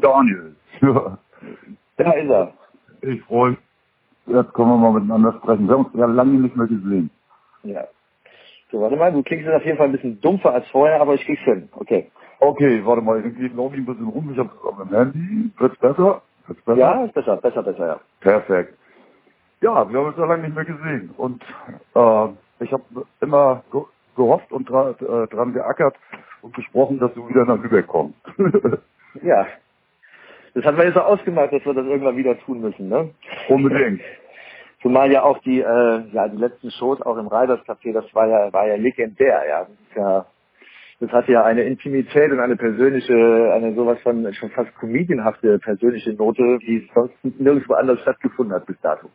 Daniel. 0.00 0.56
Ja. 0.82 1.18
Da 1.96 2.12
ist 2.12 2.30
er. 2.30 2.54
Ich 3.02 3.22
freue 3.24 3.50
mich. 3.50 3.58
Jetzt 4.26 4.54
können 4.54 4.68
wir 4.68 4.76
mal 4.76 4.92
miteinander 4.92 5.34
sprechen. 5.34 5.68
Wir 5.68 5.74
haben 5.74 5.84
uns 5.86 5.94
ja 5.94 6.06
lange 6.06 6.38
nicht 6.38 6.56
mehr 6.56 6.66
gesehen. 6.66 7.10
Ja. 7.64 7.84
So, 8.70 8.80
warte 8.80 8.96
mal, 8.96 9.12
du 9.12 9.22
klingst 9.22 9.46
jetzt 9.46 9.56
auf 9.56 9.64
jeden 9.64 9.76
Fall 9.76 9.88
ein 9.88 9.92
bisschen 9.92 10.20
dumpfer 10.20 10.54
als 10.54 10.68
vorher, 10.68 11.00
aber 11.00 11.14
ich 11.14 11.24
krieg's 11.24 11.42
hin. 11.42 11.68
Okay. 11.72 12.10
Okay, 12.38 12.80
warte 12.84 13.02
mal, 13.02 13.18
irgendwie 13.18 13.48
laufe 13.48 13.74
ich 13.74 13.82
ein 13.82 13.86
bisschen 13.86 14.08
rum. 14.08 14.30
Ich 14.32 14.38
habe 14.38 14.50
es 14.56 14.64
auf 14.64 14.76
dem 14.78 14.88
Handy. 14.88 15.50
Wird's 15.58 15.78
besser? 15.78 16.22
Wird's 16.46 16.62
besser? 16.62 16.78
Ja, 16.78 17.04
ist 17.04 17.14
besser, 17.14 17.36
besser, 17.36 17.62
besser, 17.62 17.86
ja. 17.86 18.00
Perfekt. 18.20 18.78
Ja, 19.60 19.90
wir 19.90 19.98
haben 20.00 20.06
uns 20.06 20.16
ja 20.16 20.24
lange 20.24 20.44
nicht 20.44 20.54
mehr 20.54 20.64
gesehen. 20.64 21.10
Und 21.18 21.42
äh, 21.94 22.28
ich 22.60 22.72
habe 22.72 22.84
immer 23.20 23.62
ge 23.72 23.82
gehofft 24.16 24.50
und 24.52 24.68
dra 24.68 24.90
äh, 24.90 25.26
dran 25.28 25.52
geackert 25.52 25.96
und 26.42 26.54
gesprochen, 26.54 26.98
dass 26.98 27.12
du 27.14 27.28
wieder 27.28 27.44
nach 27.44 27.62
Lübeck 27.62 27.86
kommst. 27.86 28.18
ja. 29.22 29.46
Das 30.54 30.64
haben 30.64 30.76
wir 30.76 30.84
jetzt 30.84 30.98
auch 30.98 31.06
ausgemacht, 31.06 31.52
dass 31.52 31.64
wir 31.64 31.74
das 31.74 31.86
irgendwann 31.86 32.16
wieder 32.16 32.38
tun 32.40 32.60
müssen, 32.60 32.88
ne? 32.88 33.10
Unbedingt. 33.48 34.00
Zumal 34.82 35.12
ja 35.12 35.22
auch 35.22 35.38
die, 35.38 35.60
äh, 35.60 36.02
ja, 36.12 36.28
die 36.28 36.38
letzten 36.38 36.70
Shows 36.70 37.02
auch 37.02 37.18
im 37.18 37.28
Riders 37.28 37.60
Café, 37.66 37.92
das 37.92 38.12
war 38.14 38.26
ja, 38.26 38.52
war 38.52 38.66
ja 38.66 38.76
legendär, 38.76 39.42
ja. 39.48 39.60
Das 39.60 39.70
ist 39.70 39.96
ja, 39.96 40.26
das 41.00 41.10
hat 41.12 41.28
ja 41.28 41.44
eine 41.44 41.62
Intimität 41.62 42.30
und 42.32 42.40
eine 42.40 42.56
persönliche, 42.56 43.52
eine 43.54 43.74
sowas 43.74 44.00
von 44.02 44.32
schon 44.34 44.50
fast 44.50 44.74
comedianhafte 44.76 45.58
persönliche 45.58 46.14
Note, 46.14 46.58
die 46.60 46.88
sonst 46.94 47.14
nirgendwo 47.22 47.74
anders 47.74 48.00
stattgefunden 48.00 48.54
hat 48.54 48.66
bis 48.66 48.80
dato. 48.80 49.08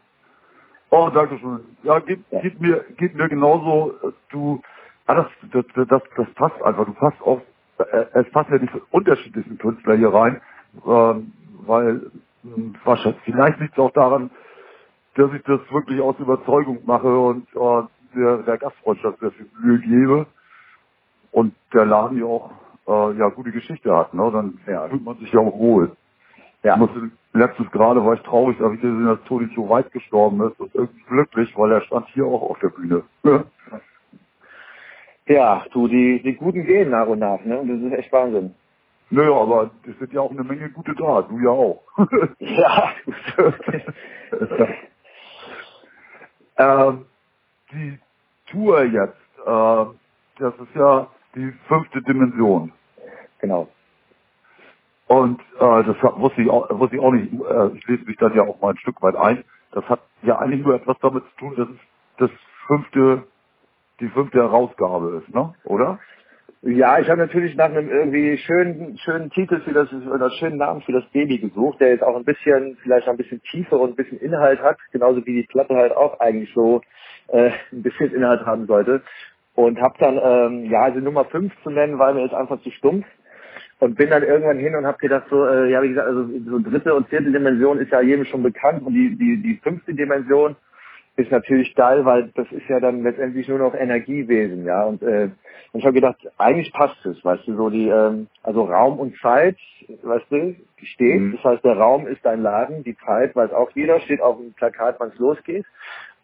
Oh, 0.92 1.10
danke 1.14 1.38
schön. 1.40 1.60
Ja, 1.84 2.00
geht, 2.00 2.20
ja. 2.32 2.42
geht 2.42 2.62
mir, 2.62 2.86
geht 2.98 3.16
mir 3.16 3.28
genauso. 3.28 3.94
Du, 4.30 4.62
ah, 5.08 5.16
das, 5.16 5.28
das, 5.52 5.88
das, 5.88 6.02
das 6.16 6.34
passt 6.36 6.62
einfach. 6.62 6.86
Du 6.86 6.94
passt 6.94 7.22
auch, 7.22 7.42
äh, 7.80 8.06
es 8.14 8.30
passt 8.32 8.50
ja 8.50 8.60
die 8.60 8.70
unterschiedlichen 8.92 9.58
Künstler 9.58 9.96
hier 9.96 10.14
rein, 10.14 10.42
ähm, 10.86 11.32
weil 11.66 12.12
hm, 12.44 12.76
wahrscheinlich, 12.84 13.22
vielleicht 13.24 13.60
liegt 13.60 13.74
es 13.74 13.80
auch 13.80 13.92
daran, 13.92 14.30
dass 15.16 15.34
ich 15.34 15.44
das 15.44 15.60
wirklich 15.72 16.02
aus 16.02 16.18
Überzeugung 16.20 16.80
mache 16.86 17.18
und 17.18 17.48
äh, 17.56 17.84
der, 18.16 18.38
der 18.40 18.58
Gastfreundschaft 18.58 19.20
sehr 19.20 19.32
viel 19.32 19.50
Mühe 19.62 19.80
gebe 19.80 20.26
und 21.32 21.54
der 21.74 21.86
Laden 21.86 22.20
ja 22.20 22.26
auch 22.26 22.52
äh, 22.88 23.18
ja 23.18 23.30
gute 23.30 23.52
Geschichte 23.52 23.96
hat, 23.96 24.14
ne? 24.14 24.30
Dann 24.32 24.60
ja. 24.68 24.88
fühlt 24.88 25.04
man 25.04 25.18
sich 25.18 25.32
ja 25.32 25.40
auch 25.40 25.58
wohl. 25.58 25.96
Ja. 26.64 26.74
Ich 26.74 26.80
musste, 26.80 27.12
letztens 27.34 27.72
gerade 27.72 28.04
war 28.04 28.14
ich 28.14 28.22
traurig, 28.22 28.58
dass 28.58 28.74
ich 28.74 28.82
gesehen 28.82 29.06
dass 29.06 29.24
Toni 29.26 29.50
so 29.56 29.70
weit 29.70 29.92
gestorben 29.92 30.42
ist 30.42 30.60
und 30.60 30.74
irgendwie 30.74 31.04
glücklich, 31.04 31.56
weil 31.58 31.72
er 31.72 31.82
stand 31.82 32.08
hier 32.08 32.26
auch 32.26 32.42
auf 32.50 32.60
der 32.60 32.70
Bühne. 32.70 33.04
ja, 35.28 35.66
du, 35.72 35.88
die, 35.88 36.22
die 36.24 36.36
Guten 36.36 36.66
gehen 36.66 36.90
nach 36.90 37.08
und 37.08 37.20
nach, 37.20 37.44
ne? 37.44 37.60
Und 37.60 37.70
das 37.70 37.92
ist 37.92 37.98
echt 38.00 38.12
Wahnsinn. 38.12 38.56
Naja, 39.12 39.34
aber 39.34 39.72
es 39.88 39.98
sind 40.00 40.14
ja 40.14 40.22
auch 40.22 40.32
eine 40.32 40.44
Menge 40.44 40.70
gute 40.72 40.96
da, 40.96 41.22
du 41.24 41.40
ja 41.40 41.52
auch. 41.52 41.84
ja. 42.40 42.94
ähm, 46.58 47.06
die 47.72 48.00
Tour 48.48 48.84
jetzt, 48.86 49.18
äh, 49.46 49.86
das 50.40 50.56
ist 50.60 50.76
ja 50.76 51.08
die 51.36 51.52
fünfte 51.68 52.02
Dimension. 52.04 52.74
Genau. 53.40 53.70
Und 55.08 55.40
äh, 55.60 55.84
das 55.84 55.98
wusste 56.18 56.42
ich, 56.42 56.50
auch, 56.50 56.70
wusste 56.80 56.96
ich 56.96 57.02
auch 57.02 57.12
nicht. 57.12 57.32
Äh, 57.34 57.68
ich 57.78 57.88
lese 57.88 58.06
mich 58.06 58.18
dann 58.18 58.36
ja 58.36 58.44
auch 58.44 58.60
mal 58.62 58.72
ein 58.72 58.78
Stück 58.78 59.02
weit 59.04 59.16
ein. 59.16 59.44
Das 59.72 59.86
hat 59.90 60.02
ja 60.24 60.40
eigentlich 60.40 60.66
nur 60.66 60.76
etwas 60.76 60.98
damit 61.02 61.24
zu 61.32 61.38
tun, 61.38 61.56
dass 61.58 61.70
es 61.70 61.78
das 62.18 62.32
fünfte, 62.68 63.28
die 64.00 64.10
fünfte 64.10 64.40
Herausgabe 64.40 65.22
ist, 65.24 65.34
ne? 65.34 65.54
Oder? 65.66 66.00
Ja, 66.68 66.98
ich 66.98 67.08
habe 67.08 67.22
natürlich 67.22 67.56
nach 67.56 67.70
einem 67.70 67.92
irgendwie 67.92 68.40
schönen, 68.40 68.98
schönen 68.98 69.30
Titel 69.30 69.62
für 69.62 69.72
das 69.72 69.88
oder 69.94 70.32
schönen 70.32 70.58
Namen 70.58 70.82
für 70.82 70.94
das 70.94 71.06
Baby 71.12 71.38
gesucht, 71.38 71.80
der 71.80 71.90
jetzt 71.90 72.02
auch 72.04 72.16
ein 72.16 72.26
bisschen, 72.26 72.76
vielleicht 72.82 73.08
ein 73.08 73.18
bisschen 73.18 73.40
tiefer 73.44 73.80
und 73.80 73.92
ein 73.92 73.96
bisschen 73.96 74.20
Inhalt 74.20 74.60
hat, 74.64 74.80
genauso 74.92 75.24
wie 75.28 75.44
die 75.44 75.48
Platte 75.48 75.76
halt 75.76 75.96
auch 75.96 76.20
eigentlich 76.20 76.52
so 76.56 76.82
äh, 77.28 77.52
ein 77.72 77.84
bisschen 77.84 78.16
Inhalt 78.16 78.48
haben 78.48 78.66
sollte. 78.66 79.04
Und 79.54 79.80
habe 79.80 79.94
dann, 80.00 80.20
ähm, 80.24 80.72
ja, 80.72 80.86
also 80.86 81.02
Nummer 81.02 81.26
5 81.26 81.54
zu 81.62 81.70
nennen, 81.70 82.00
weil 82.00 82.16
mir 82.16 82.24
jetzt 82.24 82.34
einfach 82.34 82.60
zu 82.64 82.72
stumpf. 82.72 83.06
Und 83.80 83.96
bin 83.96 84.10
dann 84.10 84.24
irgendwann 84.24 84.58
hin 84.58 84.76
und 84.76 84.88
habe 84.88 84.98
gedacht, 84.98 85.28
so, 85.30 85.46
äh, 85.46 85.70
ja, 85.70 85.84
wie 85.84 85.90
gesagt, 85.90 86.08
also 86.08 86.28
so 86.48 86.60
dritte 86.60 86.96
und 86.96 87.10
vierte 87.10 87.32
Dimension 87.32 87.78
ist 87.78 87.92
ja 87.92 88.02
jedem 88.02 88.26
schon 88.26 88.42
bekannt. 88.42 88.82
Und 88.84 88.96
die, 88.96 89.16
die, 89.16 89.40
die 89.40 89.60
fünfte 89.62 89.94
Dimension 89.94 90.56
ist 91.18 91.32
natürlich 91.32 91.74
geil, 91.76 92.04
weil 92.04 92.32
das 92.36 92.52
ist 92.52 92.68
ja 92.68 92.80
dann 92.80 93.04
letztendlich 93.04 93.48
nur 93.48 93.60
noch 93.60 93.74
Energiewesen, 93.74 94.66
ja. 94.66 94.84
Und, 94.84 95.02
äh, 95.02 95.30
und 95.72 95.80
ich 95.80 95.86
habe 95.86 95.94
gedacht, 95.94 96.18
eigentlich 96.38 96.74
passt 96.74 97.06
es, 97.06 97.24
weißt 97.24 97.48
du, 97.48 97.56
so 97.56 97.70
die, 97.70 97.88
ähm, 97.88 98.28
also 98.44 98.64
Raum 98.64 99.00
und 99.00 99.18
Zeit, 99.22 99.58
weißt 100.04 100.26
du, 100.30 100.56
steht. 100.84 101.22
Mhm. 101.22 101.34
Das 101.34 101.44
heißt, 101.44 101.64
der 101.64 101.78
Raum 101.78 102.08
ist 102.08 102.26
dein 102.26 102.42
Laden, 102.42 102.84
die 102.84 102.98
Zeit 102.98 103.36
weiß 103.36 103.54
auch 103.54 103.72
jeder, 103.72 104.00
steht 104.02 104.22
auf 104.22 104.38
dem 104.38 104.54
Plakat, 104.54 104.98
wann 105.00 105.10
es 105.10 105.20
losgeht. 105.20 105.66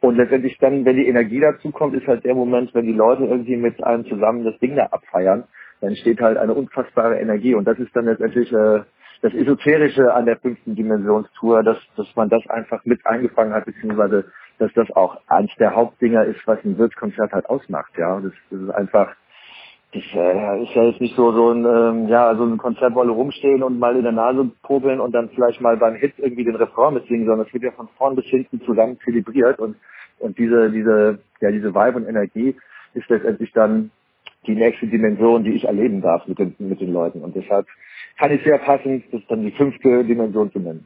Und 0.02 0.18
letztendlich 0.18 0.57
dann, 0.57 0.84
wenn 0.84 0.97
die 0.97 1.08
Energie 1.08 1.40
dazu 1.40 1.72
kommt, 1.72 1.94
ist 1.96 2.08
halt 2.08 2.25
der 2.25 2.35
Moment, 2.35 2.73
wenn 2.73 2.85
die 2.85 2.94
Leute 2.94 3.23
irgendwie 3.23 3.56
mit 3.56 3.81
einem 3.84 4.06
zusammen 4.06 4.44
das 4.44 4.58
Ding 4.59 4.75
da 4.75 4.88
abfeiern, 4.88 5.46
dann 5.79 5.96
steht 5.96 6.19
halt 6.19 6.38
eine 6.38 6.53
unfassbare 6.53 7.19
Energie. 7.19 7.53
Und 7.53 7.66
das 7.66 7.78
ist 7.79 7.96
dann 7.96 8.06
letztendlich 8.06 8.52
äh, 8.52 8.81
das 9.22 9.34
Esoterische 9.34 10.13
an 10.13 10.25
der 10.25 10.38
fünften 10.38 10.75
Dimensionstour, 10.75 11.63
dass, 11.63 11.78
dass 11.96 12.08
man 12.16 12.29
das 12.29 12.46
einfach 12.50 12.84
mit 12.85 13.06
eingefangen 13.06 13.53
hat, 13.53 13.66
beziehungsweise 13.66 14.25
dass 14.62 14.74
das 14.74 14.92
auch 14.92 15.18
eins 15.28 15.52
der 15.60 15.76
Hauptdinger 15.76 16.24
ist, 16.26 16.40
was 16.46 16.64
ein 16.64 16.78
Wirtskonzert 16.78 17.32
halt 17.32 17.50
ausmacht. 17.50 17.92
Ja, 17.98 18.20
das, 18.20 18.34
das 18.50 18.62
ist 18.62 18.70
einfach 18.70 19.16
das 19.94 20.04
ist 20.04 20.14
ja 20.14 20.84
jetzt 20.84 21.02
nicht 21.02 21.18
so 21.18 21.34
so 21.34 21.52
ein 21.52 21.66
ähm, 21.66 22.08
ja 22.08 22.34
so 22.36 22.46
ein 22.46 22.58
Konzertwolle 22.58 23.12
rumstehen 23.12 23.62
und 23.62 23.78
mal 23.78 23.96
in 23.98 24.04
der 24.04 24.14
Nase 24.14 24.50
popeln 24.64 25.02
und 25.02 25.12
dann 25.12 25.30
vielleicht 25.30 25.60
mal 25.60 25.76
beim 25.76 25.96
Hit 25.96 26.14
irgendwie 26.18 26.46
den 26.46 26.56
Refrain 26.56 26.94
mitsingen, 26.94 27.28
sondern 27.28 27.46
es 27.46 27.54
wird 27.54 27.64
ja 27.64 27.72
von 27.72 27.90
vorn 27.98 28.16
bis 28.16 28.26
hinten 28.26 28.62
zusammen 28.62 28.98
zelebriert 29.04 29.60
und 29.60 29.76
und 30.22 30.38
diese, 30.38 30.72
diese, 30.72 31.20
ja, 31.42 31.52
diese 31.52 31.74
Vibe 31.74 31.98
und 31.98 32.08
Energie 32.08 32.56
ist 32.94 33.10
letztendlich 33.10 33.52
dann 33.54 33.92
die 34.48 34.56
nächste 34.56 34.88
Dimension, 34.88 35.44
die 35.44 35.54
ich 35.54 35.66
erleben 35.66 36.02
darf 36.02 36.28
mit 36.28 36.40
den, 36.40 36.56
mit 36.60 36.80
den 36.80 36.94
Leuten. 36.94 37.22
Und 37.22 37.36
deshalb 37.36 37.68
kann 38.18 38.32
ich 38.32 38.44
sehr 38.44 38.58
passend, 38.60 39.04
das 39.12 39.22
dann 39.28 39.44
die 39.44 39.52
fünfte 39.52 40.04
Dimension 40.04 40.52
zu 40.52 40.60
nennen. 40.60 40.86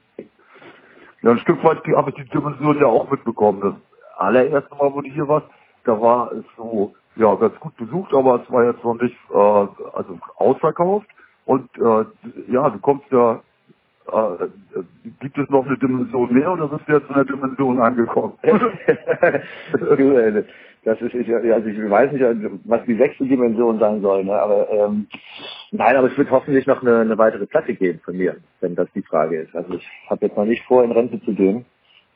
Ja, 1.25 1.31
ein 1.31 1.39
Stück 1.39 1.63
weit 1.63 1.79
habe 1.95 2.11
ich 2.11 2.17
die 2.17 2.29
Dimension 2.29 2.79
ja 2.79 2.85
auch 2.85 3.09
mitbekommen. 3.09 3.59
Das 3.59 3.73
allererste 4.19 4.75
Mal, 4.75 4.93
wo 4.93 5.01
du 5.01 5.09
hier 5.09 5.27
warst, 5.27 5.47
da 5.83 5.99
war 5.99 6.31
es 6.31 6.45
so, 6.55 6.93
ja, 7.15 7.33
ganz 7.33 7.59
gut 7.61 7.75
besucht, 7.77 8.13
aber 8.13 8.43
es 8.43 8.51
war 8.51 8.63
jetzt 8.63 8.83
noch 8.83 8.93
nicht, 8.93 9.17
äh, 9.33 9.35
also 9.35 10.19
ausverkauft. 10.35 11.07
Und 11.45 11.67
äh, 11.79 12.05
ja, 12.53 12.69
du 12.69 12.77
kommst 12.77 13.11
ja 13.11 13.41
äh, 14.11 14.47
gibt 15.19 15.37
es 15.39 15.49
noch 15.49 15.65
eine 15.65 15.79
Dimension 15.79 16.31
mehr 16.31 16.53
oder 16.53 16.69
sind 16.69 16.87
wir 16.87 16.97
jetzt 16.97 17.09
in 17.09 17.15
der 17.15 17.25
Dimension 17.25 17.81
angekommen? 17.81 18.33
du, 18.43 20.17
äh, 20.17 20.43
das 20.85 21.01
ist, 21.01 21.13
ich, 21.13 21.33
also 21.33 21.67
ich 21.67 21.89
weiß 21.89 22.11
nicht, 22.11 22.23
was 22.65 22.85
die 22.85 22.95
sechste 22.95 23.25
Dimension 23.25 23.79
sein 23.79 24.01
soll, 24.01 24.23
ne? 24.23 24.33
aber 24.33 24.69
ähm, 24.71 25.07
nein, 25.71 25.95
aber 25.97 26.11
es 26.11 26.17
wird 26.17 26.31
hoffentlich 26.31 26.67
noch 26.67 26.81
eine, 26.81 26.99
eine 26.99 27.17
weitere 27.17 27.45
Platte 27.45 27.73
geben 27.73 27.99
von 28.05 28.15
mir, 28.15 28.37
wenn 28.61 28.75
das 28.75 28.87
die 28.93 29.01
Frage 29.01 29.41
ist. 29.41 29.55
Also 29.55 29.73
ich 29.73 29.87
habe 30.09 30.25
jetzt 30.25 30.37
noch 30.37 30.45
nicht 30.45 30.63
vor, 30.65 30.83
in 30.83 30.91
Rente 30.91 31.19
zu 31.21 31.33
gehen, 31.33 31.65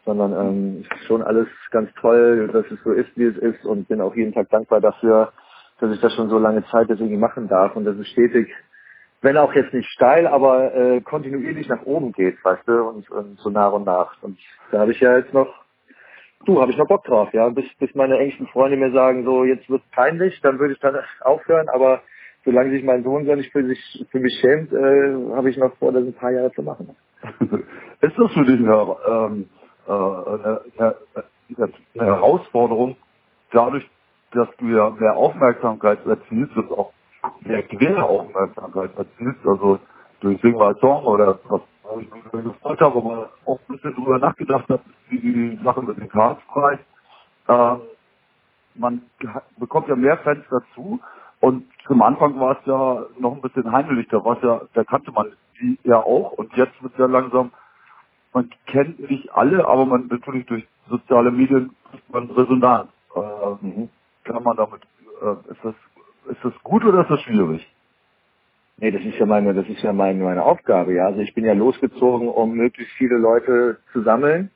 sondern 0.06 0.34
ähm, 0.34 0.86
ist 0.90 1.06
schon 1.08 1.22
alles 1.24 1.48
ganz 1.72 1.90
toll, 2.00 2.48
dass 2.54 2.66
es 2.72 2.82
so 2.84 2.92
ist, 2.92 3.10
wie 3.16 3.26
es 3.26 3.38
ist 3.38 3.66
und 3.66 3.88
bin 3.88 4.02
auch 4.02 4.16
jeden 4.16 4.34
Tag 4.34 4.50
dankbar 4.50 4.82
dafür, 4.82 5.34
dass 5.80 5.94
ich 5.94 6.00
das 6.00 6.14
schon 6.14 6.30
so 6.30 6.38
lange 6.38 6.64
Zeit 6.68 6.90
deswegen 6.90 7.20
machen 7.20 7.48
darf 7.48 7.76
und 7.76 7.86
dass 7.86 7.98
es 7.98 8.08
stetig 8.08 8.50
wenn 9.22 9.38
auch 9.38 9.54
jetzt 9.54 9.74
nicht 9.74 9.90
steil, 9.90 10.28
aber 10.28 10.74
äh, 10.74 11.02
kontinuierlich 11.02 11.68
nach 11.68 11.84
oben 11.84 12.14
geht, 12.14 12.44
weißt 12.44 12.68
du, 12.68 12.84
und, 12.84 13.10
und 13.10 13.40
so 13.40 13.50
nach 13.50 13.74
und 13.74 13.86
nach. 13.86 14.22
Und 14.22 14.40
da 14.72 14.80
habe 14.80 14.92
ich 14.92 15.00
ja 15.00 15.18
jetzt 15.18 15.34
noch, 15.34 15.54
du, 16.46 16.62
habe 16.62 16.72
ich 16.72 16.78
noch 16.78 16.88
Bock 16.88 17.04
drauf, 17.04 17.34
ja, 17.34 17.50
bis, 17.50 17.66
bis 17.80 17.94
meine 17.96 18.18
engsten 18.18 18.48
Freunde 18.48 18.78
mir 18.78 18.92
sagen, 18.92 19.24
so, 19.26 19.44
jetzt 19.44 19.70
wird's 19.70 19.88
peinlich, 19.92 20.40
dann 20.42 20.60
würde 20.60 20.74
ich 20.74 20.80
dann 20.80 20.98
aufhören, 21.22 21.70
aber 21.70 22.02
solange 22.46 22.72
sich 22.72 22.84
mein 22.84 23.04
Sohn 23.04 23.24
nicht 23.24 23.52
für, 23.52 23.66
sich, 23.66 24.06
für 24.12 24.20
mich 24.20 24.40
schämt, 24.40 24.72
äh, 24.74 25.36
habe 25.36 25.50
ich 25.50 25.58
noch 25.58 25.76
vor, 25.78 25.92
das 25.92 26.04
ein 26.04 26.14
paar 26.14 26.32
Jahre 26.32 26.52
zu 26.54 26.64
machen. 26.64 26.96
Ist 28.02 28.18
das 28.18 28.34
für 28.34 28.46
dich 28.46 28.60
eine, 28.60 28.96
ähm, 29.08 29.50
äh, 29.88 29.92
eine, 29.92 30.62
eine, 30.78 30.96
eine 31.96 32.06
Herausforderung, 32.06 32.96
dadurch, 33.52 33.90
dass 34.32 34.48
du 34.58 34.68
ja 34.68 34.90
mehr 34.92 35.16
Aufmerksamkeit 35.16 36.06
erzielst 36.06 36.56
und 36.56 36.72
auch 36.72 36.94
mehr 37.42 37.64
quere 37.64 38.04
Aufmerksamkeit 38.04 38.92
erzielst, 38.98 39.46
also 39.46 39.80
durch 40.22 40.40
Sing 40.42 40.56
Song 40.80 41.06
oder 41.06 41.40
was 41.50 41.62
ich 42.00 42.10
mir 42.34 42.44
gefreut 42.44 42.82
habe, 42.82 42.98
aber 43.00 43.30
auch 43.46 43.60
ein 43.70 43.76
bisschen 43.76 43.96
drüber 43.96 44.20
nachgedacht 44.20 44.70
habe, 44.70 44.84
wie 45.10 45.20
die 45.20 45.60
Sache 45.64 45.82
mit 45.84 45.98
dem 45.98 46.10
Karlspreis. 46.10 46.80
Ähm, 47.50 47.82
man 48.76 49.04
bekommt 49.58 49.88
ja 49.90 49.96
mehr 49.96 50.18
Fans 50.20 50.46
dazu 50.50 51.00
und 51.42 51.66
zum 51.88 52.02
Anfang 52.04 52.40
war 52.40 52.60
es 52.60 52.66
ja 52.68 53.06
noch 53.20 53.34
ein 53.36 53.42
bisschen 53.42 53.72
heimlich, 53.72 54.08
da 54.10 54.24
war 54.24 54.44
ja, 54.44 54.62
da 54.74 54.84
kannte 54.86 55.12
man 55.12 55.34
die 55.62 55.80
ja 55.84 55.98
auch 55.98 56.34
und 56.34 56.54
jetzt 56.56 56.82
wird 56.84 56.98
ja 57.00 57.08
langsam, 57.08 57.52
man 58.34 58.50
kennt 58.68 59.00
nicht 59.10 59.32
alle, 59.34 59.68
aber 59.68 59.86
man 59.86 60.08
natürlich 60.08 60.46
durch 60.48 60.68
soziale 60.90 61.32
Medien 61.32 61.76
kriegt 61.92 62.10
man 62.12 62.30
Resonanz. 62.32 62.90
Äh, 63.16 63.88
Kann 64.26 64.44
man 64.44 64.58
damit, 64.58 64.82
äh, 65.22 65.52
ist 65.52 65.64
das 65.64 65.76
ist 66.30 66.44
das 66.46 66.54
gut 66.64 66.86
oder 66.86 67.02
ist 67.04 67.12
das 67.12 67.22
schwierig? 67.22 67.68
Nee, 68.82 68.92
das 68.92 69.04
ist 69.04 69.18
ja 69.20 69.26
meine, 69.26 69.54
das 69.54 69.68
ist 69.68 69.84
ja 69.84 69.92
meine, 69.92 70.24
meine 70.24 70.44
Aufgabe, 70.44 70.94
ja. 70.94 71.08
Also 71.08 71.20
ich 71.20 71.34
bin 71.34 71.44
ja 71.44 71.54
losgezogen, 71.54 72.30
um 72.30 72.54
möglichst 72.54 72.94
viele 72.94 73.18
Leute 73.18 73.80
zu 73.92 74.04
sammeln 74.04 74.52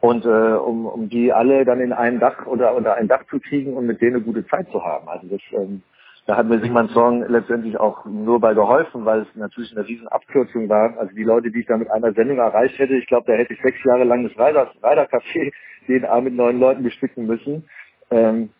und 0.00 0.24
äh, 0.24 0.28
um, 0.28 0.86
um 0.86 1.08
die 1.08 1.32
alle 1.32 1.64
dann 1.64 1.80
in 1.80 1.92
ein 1.92 2.18
Dach 2.18 2.46
oder 2.46 2.74
unter 2.74 2.94
ein 2.94 3.06
Dach 3.06 3.24
zu 3.30 3.38
kriegen 3.38 3.74
und 3.74 3.86
mit 3.86 4.00
denen 4.00 4.16
eine 4.16 4.24
gute 4.24 4.44
Zeit 4.48 4.68
zu 4.70 4.82
haben. 4.82 5.08
Also 5.08 5.28
das, 5.28 5.40
ähm, 5.52 5.82
da 6.26 6.36
hat 6.36 6.48
mir 6.48 6.58
Sigmund 6.58 6.90
Song 6.90 7.24
letztendlich 7.28 7.78
auch 7.78 8.04
nur 8.06 8.40
bei 8.40 8.54
geholfen, 8.54 9.04
weil 9.04 9.20
es 9.20 9.28
natürlich 9.36 9.76
eine 9.76 9.86
riesen 9.86 10.08
Abkürzung 10.08 10.68
war. 10.68 10.98
Also 10.98 11.14
die 11.14 11.22
Leute, 11.22 11.52
die 11.52 11.60
ich 11.60 11.66
da 11.66 11.76
mit 11.76 11.90
einer 11.90 12.12
Sendung 12.12 12.38
erreicht 12.38 12.78
hätte, 12.80 12.96
ich 12.96 13.06
glaube, 13.06 13.30
da 13.30 13.34
hätte 13.34 13.52
ich 13.52 13.62
sechs 13.62 13.78
Jahre 13.84 14.02
lang 14.02 14.26
das 14.26 14.36
Reiter, 14.36 14.72
Reitercafé 14.82 15.52
jeden 15.86 16.06
Abend 16.06 16.24
mit 16.24 16.34
neuen 16.34 16.58
Leuten 16.58 16.82
bestücken 16.82 17.26
müssen, 17.26 17.68
ähm, 18.10 18.50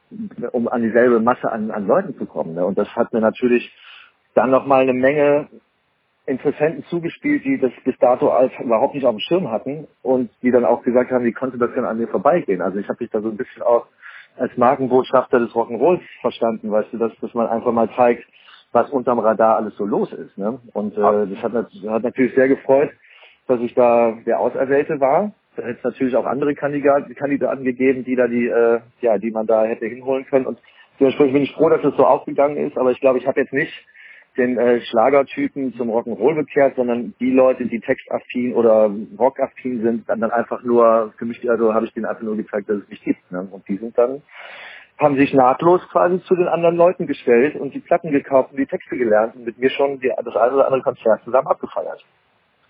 um 0.53 0.69
an 0.69 0.83
dieselbe 0.83 1.19
Masse 1.19 1.51
an, 1.51 1.73
an 1.73 1.87
Leuten 1.89 2.17
zu 2.17 2.27
kommen. 2.27 2.55
Ne? 2.55 2.65
Und 2.65 2.79
das 2.79 2.89
hat 2.95 3.13
mir 3.13 3.21
natürlich 3.21 3.75
dann 4.35 4.51
nochmal 4.51 4.83
eine 4.83 4.95
Menge 4.95 5.49
Interessenten 6.27 6.85
zugespielt, 6.85 7.45
die 7.45 7.59
das 7.59 7.73
bis 7.85 7.97
dato 7.99 8.31
als 8.31 8.53
überhaupt 8.59 8.95
nicht 8.95 9.05
auf 9.05 9.15
dem 9.15 9.21
Schirm 9.21 9.51
hatten 9.51 9.87
und 10.03 10.31
die 10.43 10.51
dann 10.51 10.65
auch 10.65 10.83
gesagt 10.83 11.11
haben, 11.11 11.25
wie 11.25 11.33
konnte 11.33 11.59
das 11.59 11.73
denn 11.75 11.85
an 11.85 11.99
mir 11.99 12.09
vorbeigehen? 12.09 12.63
Also 12.63 12.79
ich 12.79 12.89
habe 12.89 13.03
mich 13.03 13.11
da 13.11 13.21
so 13.21 13.29
ein 13.29 13.37
bisschen 13.37 13.63
auch 13.63 13.87
als 14.39 14.57
Markenbotschafter 14.57 15.39
des 15.39 15.51
Rock'n'Rolls 15.51 16.01
verstanden, 16.23 16.71
weißt 16.71 16.93
du, 16.93 16.99
dass, 16.99 17.13
dass 17.21 17.35
man 17.35 17.47
einfach 17.49 17.73
mal 17.73 17.91
zeigt, 17.95 18.25
was 18.73 18.91
unterm 18.91 19.19
Radar 19.19 19.57
alles 19.57 19.77
so 19.77 19.85
los 19.85 20.13
ist. 20.13 20.37
Ne? 20.39 20.59
Und 20.73 20.97
äh, 20.97 21.27
das 21.27 21.43
hat, 21.43 21.53
hat 21.53 22.03
natürlich 22.03 22.35
sehr 22.35 22.49
gefreut, 22.49 22.91
dass 23.47 23.61
ich 23.61 23.75
da 23.75 24.13
der 24.27 24.41
Auserwählte 24.41 25.01
war. 25.01 25.33
Da 25.57 25.63
hätte 25.63 25.79
es 25.79 25.85
natürlich 25.85 26.17
auch 26.17 26.25
andere 26.25 26.55
Kandidaten, 26.55 27.15
Kandidaten 27.15 27.65
gegeben, 27.65 28.05
die 28.05 28.17
da 28.17 28.27
die, 28.27 28.49
äh, 28.49 28.81
ja, 29.03 29.19
die 29.19 29.31
man 29.31 29.47
da 29.47 29.65
hätte 29.65 29.87
hinholen 29.87 30.25
können. 30.27 30.47
Und 30.47 30.59
dementsprechend 30.99 31.35
bin 31.35 31.43
ich 31.43 31.53
froh, 31.53 31.69
dass 31.69 31.85
es 31.85 31.97
so 31.97 32.05
aufgegangen 32.05 32.57
ist. 32.57 32.77
Aber 32.77 32.91
ich 32.91 33.01
glaube, 33.01 33.19
ich 33.19 33.27
habe 33.27 33.41
jetzt 33.41 33.53
nicht 33.53 33.73
den 34.37 34.59
äh, 34.59 34.81
Schlagertypen 34.81 35.75
zum 35.75 35.91
Rock'n'Roll 35.91 36.35
bekehrt, 36.35 36.77
sondern 36.77 37.15
die 37.21 37.31
Leute, 37.31 37.67
die 37.67 37.81
textaffin 37.81 38.55
oder 38.55 38.91
rockaffin 39.19 39.83
sind, 39.83 40.09
dann, 40.09 40.21
dann 40.21 40.31
einfach 40.31 40.63
nur, 40.63 41.13
für 41.19 41.25
mich, 41.25 41.49
also 41.49 41.75
habe 41.75 41.87
ich 41.87 41.93
denen 41.93 42.07
einfach 42.07 42.23
nur 42.23 42.37
gezeigt, 42.37 42.69
dass 42.69 42.79
es 42.79 42.89
mich 42.89 43.03
gibt. 43.03 43.31
Ne? 43.31 43.47
Und 43.51 43.67
die 43.69 43.77
sind 43.77 43.97
dann, 43.97 44.23
haben 44.99 45.17
sich 45.17 45.33
nahtlos 45.35 45.81
quasi 45.91 46.21
zu 46.23 46.35
den 46.35 46.49
anderen 46.49 46.77
Leuten 46.77 47.07
gestellt 47.07 47.57
und 47.57 47.75
die 47.75 47.81
Platten 47.81 48.11
gekauft 48.11 48.53
und 48.53 48.59
die 48.59 48.67
Texte 48.67 48.97
gelernt 48.97 49.35
und 49.37 49.45
mit 49.45 49.59
mir 49.59 49.71
schon 49.71 50.01
die, 50.01 50.13
das 50.25 50.37
eine 50.37 50.55
oder 50.55 50.67
andere 50.67 50.83
Konzert 50.83 51.23
zusammen 51.25 51.49
abgefeiert. 51.49 52.05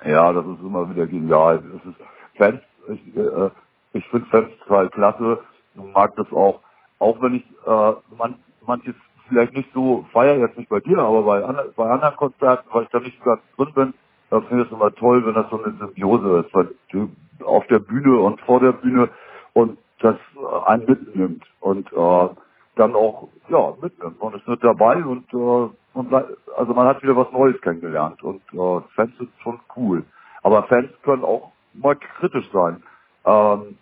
Ja, 0.04 0.32
das 0.32 0.44
ist 0.44 0.60
immer 0.60 0.88
wieder 0.90 1.06
genial. 1.06 1.62
Das 1.72 1.92
ist 1.92 2.00
Fans, 2.36 2.60
ich, 2.88 3.16
äh, 3.16 3.50
ich 3.92 4.06
finde 4.08 4.26
Fans 4.26 4.50
total 4.66 4.90
klasse. 4.90 5.38
Ich 5.74 5.94
mag 5.94 6.14
das 6.16 6.30
auch, 6.32 6.60
auch 6.98 7.20
wenn 7.22 7.36
ich 7.36 7.44
äh, 7.66 8.16
man, 8.16 8.36
manches 8.66 8.94
vielleicht 9.28 9.54
nicht 9.54 9.72
so 9.74 10.04
feier 10.12 10.38
jetzt 10.38 10.58
nicht 10.58 10.68
bei 10.68 10.80
dir, 10.80 10.98
aber 10.98 11.22
bei, 11.22 11.44
andre, 11.44 11.72
bei 11.76 11.88
anderen 11.90 12.16
Konzerten, 12.16 12.68
weil 12.72 12.84
ich 12.84 12.90
da 12.90 13.00
nicht 13.00 13.22
ganz 13.24 13.40
drin 13.56 13.72
bin, 13.74 13.94
da 14.30 14.40
finde 14.42 14.64
ich 14.64 14.70
es 14.70 14.76
immer 14.76 14.94
toll, 14.94 15.24
wenn 15.26 15.34
das 15.34 15.50
so 15.50 15.62
eine 15.62 15.74
Symbiose 15.78 16.44
ist, 16.46 16.54
weil 16.54 16.74
du 16.90 17.10
auf 17.44 17.66
der 17.68 17.78
Bühne 17.78 18.18
und 18.18 18.40
vor 18.42 18.60
der 18.60 18.72
Bühne 18.72 19.08
und 19.52 19.78
das 20.00 20.16
äh, 20.36 20.66
einen 20.70 20.86
mitnimmt 20.86 21.44
und 21.60 21.92
äh, 21.92 22.28
dann 22.76 22.94
auch 22.94 23.28
ja 23.48 23.74
mitnimmt. 23.80 24.22
Man 24.22 24.34
ist 24.34 24.48
mit 24.48 24.62
dabei 24.64 25.04
und 25.04 25.32
äh, 25.32 25.70
und 25.94 26.12
also 26.56 26.74
man 26.74 26.88
hat 26.88 27.02
wieder 27.02 27.16
was 27.16 27.30
Neues 27.32 27.60
kennengelernt 27.60 28.22
und 28.22 28.42
äh, 28.52 28.80
Fans 28.96 29.16
sind 29.18 29.30
schon 29.42 29.60
cool. 29.76 30.04
Aber 30.42 30.64
Fans 30.64 30.90
können 31.04 31.24
auch 31.24 31.52
mal 31.72 31.96
kritisch 31.96 32.50
sein. 32.52 32.82
Ähm, 33.24 33.78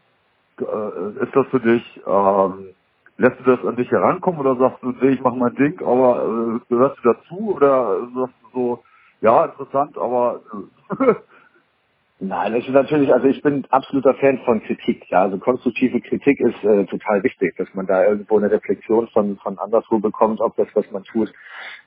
äh, 0.60 1.24
ist 1.24 1.34
das 1.34 1.46
für 1.48 1.60
dich 1.60 2.02
ähm, 2.06 2.74
Lässt 3.22 3.40
du 3.40 3.44
das 3.56 3.64
an 3.66 3.76
dich 3.76 3.90
herankommen 3.90 4.40
oder 4.40 4.56
sagst 4.56 4.82
du, 4.82 4.92
nee, 5.00 5.12
ich 5.14 5.22
mach 5.22 5.34
mein 5.36 5.54
Ding, 5.56 5.80
aber 5.82 6.24
äh, 6.26 6.60
gehörst 6.68 6.98
du 7.04 7.14
dazu 7.14 7.54
oder 7.56 8.00
sagst 8.14 8.36
du 8.42 8.48
so, 8.54 8.84
ja, 9.22 9.46
interessant, 9.46 9.98
aber 9.98 10.42
äh, 11.00 11.14
Nein, 12.20 12.54
das 12.54 12.64
ist 12.64 12.72
natürlich, 12.72 13.12
also 13.12 13.28
ich 13.28 13.42
bin 13.42 13.66
absoluter 13.70 14.14
Fan 14.14 14.40
von 14.46 14.62
Kritik. 14.62 15.04
Ja, 15.10 15.22
also 15.24 15.38
konstruktive 15.38 16.00
Kritik 16.00 16.40
ist 16.40 16.64
äh, 16.64 16.86
total 16.86 17.22
wichtig, 17.22 17.54
dass 17.58 17.68
man 17.74 17.86
da 17.86 18.06
irgendwo 18.06 18.38
eine 18.38 18.50
Reflexion 18.50 19.08
von 19.08 19.36
von 19.38 19.58
anderswo 19.58 19.98
bekommt, 19.98 20.40
ob 20.40 20.56
das, 20.56 20.68
was 20.74 20.90
man 20.92 21.04
tut. 21.04 21.30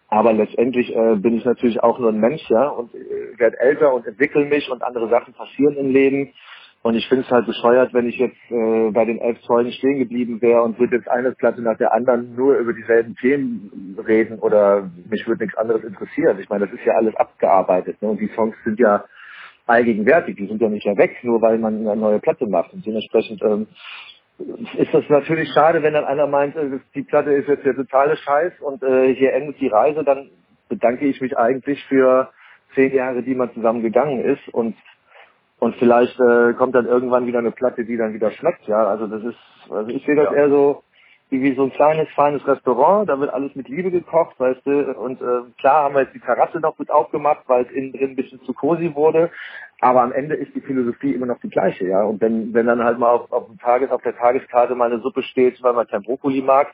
Aber 0.10 0.34
letztendlich 0.34 0.96
äh, 0.96 1.16
bin 1.16 1.36
ich 1.36 1.46
natürlich 1.46 1.82
auch 1.84 2.00
nur 2.00 2.12
ein 2.12 2.20
Mensch, 2.20 2.48
ja, 2.50 2.68
und 2.70 2.94
äh, 2.94 3.40
werde 3.40 3.60
älter 3.60 3.94
und 3.94 4.06
entwickle 4.06 4.46
mich 4.46 4.70
und 4.70 4.84
andere 4.84 5.10
Sachen 5.10 5.34
passieren 5.34 5.78
im 5.78 5.90
Leben. 5.92 6.32
Und 6.86 6.94
ich 6.94 7.08
finde 7.08 7.24
es 7.26 7.32
halt 7.32 7.48
bescheuert, 7.48 7.96
wenn 7.96 8.08
ich 8.08 8.20
jetzt 8.20 8.38
äh, 8.52 8.92
bei 8.92 9.06
den 9.06 9.18
elf 9.18 9.42
Zeugen 9.42 9.72
stehen 9.72 9.98
geblieben 9.98 10.40
wäre 10.40 10.62
und 10.62 10.78
würde 10.78 10.98
jetzt 10.98 11.10
eine 11.10 11.32
Platte 11.32 11.64
nach 11.64 11.80
der 11.80 11.92
anderen 11.92 12.36
nur 12.36 12.58
über 12.58 12.74
dieselben 12.74 13.16
Themen 13.16 13.98
reden 14.08 14.38
oder 14.38 14.88
mich 15.10 15.28
würde 15.28 15.46
nichts 15.46 15.58
anderes 15.58 15.84
interessieren. 15.84 16.38
Ich 16.40 16.48
meine, 16.48 16.68
das 16.68 16.76
ist 16.76 16.86
ja 16.86 16.94
alles 16.94 17.16
abgearbeitet 17.16 18.00
ne? 18.04 18.10
und 18.10 18.22
die 18.22 18.30
Songs 18.36 18.56
sind 18.64 18.78
ja 18.80 19.04
allgegenwärtig, 19.66 20.36
die 20.36 20.46
sind 20.46 20.62
ja 20.62 20.70
nicht 20.70 20.86
mehr 20.86 20.96
weg, 20.96 21.18
nur 21.24 21.42
weil 21.42 21.58
man 21.58 21.88
eine 21.88 21.96
neue 21.96 22.20
Platte 22.20 22.46
macht. 22.46 22.72
Und 22.72 22.86
dementsprechend 22.86 23.42
ähm, 23.42 23.66
ist 24.78 24.94
das 24.94 25.10
natürlich 25.10 25.50
schade, 25.56 25.82
wenn 25.82 25.94
dann 25.94 26.06
einer 26.06 26.28
meint, 26.28 26.56
äh, 26.56 26.70
die 26.94 27.02
Platte 27.02 27.32
ist 27.32 27.48
jetzt 27.48 27.66
der 27.66 27.76
totale 27.76 28.16
Scheiß 28.16 28.62
und 28.62 28.84
äh, 28.84 29.12
hier 29.16 29.34
endet 29.34 29.60
die 29.60 29.70
Reise, 29.70 30.04
dann 30.04 30.30
bedanke 30.70 31.08
ich 31.08 31.20
mich 31.20 31.36
eigentlich 31.36 31.84
für 31.86 32.30
zehn 32.76 32.94
Jahre, 32.94 33.24
die 33.24 33.34
man 33.34 33.52
zusammen 33.56 33.82
gegangen 33.82 34.24
ist 34.24 34.48
und 34.54 34.76
und 35.66 35.76
vielleicht 35.78 36.20
äh, 36.20 36.54
kommt 36.54 36.76
dann 36.76 36.86
irgendwann 36.86 37.26
wieder 37.26 37.40
eine 37.40 37.50
Platte, 37.50 37.86
die 37.86 37.98
dann 37.98 38.14
wieder 38.14 38.30
schmeckt, 38.30 38.68
ja. 38.68 38.86
Also 38.86 39.08
das 39.08 39.24
ist, 39.24 39.72
also 39.72 39.90
ich 39.90 40.06
sehe 40.06 40.16
das 40.16 40.26
ja. 40.26 40.34
eher 40.34 40.50
so 40.50 40.84
wie, 41.32 41.42
wie 41.42 41.56
so 41.56 41.64
ein 41.64 41.72
kleines, 41.72 42.08
feines 42.10 42.46
Restaurant, 42.46 43.10
da 43.10 43.20
wird 43.20 43.34
alles 43.34 43.56
mit 43.56 43.68
Liebe 43.68 43.90
gekocht, 43.90 44.40
weißt 44.40 44.64
du, 44.64 44.94
und 44.94 45.20
äh, 45.24 45.42
klar 45.58 45.86
haben 45.86 45.96
wir 45.96 46.04
jetzt 46.04 46.14
die 46.14 46.20
Terrasse 46.20 46.60
noch 46.60 46.78
mit 46.78 46.92
aufgemacht, 46.92 47.46
weil 47.48 47.66
es 47.66 47.72
innen 47.72 47.94
drin 47.94 48.12
ein 48.12 48.16
bisschen 48.16 48.40
zu 48.44 48.54
cozy 48.54 48.94
wurde, 48.94 49.32
aber 49.82 50.04
am 50.04 50.12
Ende 50.12 50.36
ist 50.36 50.54
die 50.54 50.62
Philosophie 50.62 51.16
immer 51.16 51.26
noch 51.26 51.40
die 51.40 51.50
gleiche, 51.50 51.88
ja. 51.88 52.04
Und 52.04 52.22
wenn, 52.22 52.54
wenn 52.54 52.68
dann 52.68 52.84
halt 52.84 53.00
mal 53.00 53.10
auf, 53.10 53.32
auf, 53.32 53.48
dem 53.48 53.58
Tages, 53.58 53.90
auf 53.90 54.04
der 54.04 54.16
Tageskarte 54.16 54.76
mal 54.76 54.92
eine 54.92 55.02
Suppe 55.02 55.24
steht, 55.24 55.64
weil 55.64 55.74
man 55.74 55.88
kein 55.88 56.04
Brokkoli 56.04 56.44
mag, 56.44 56.68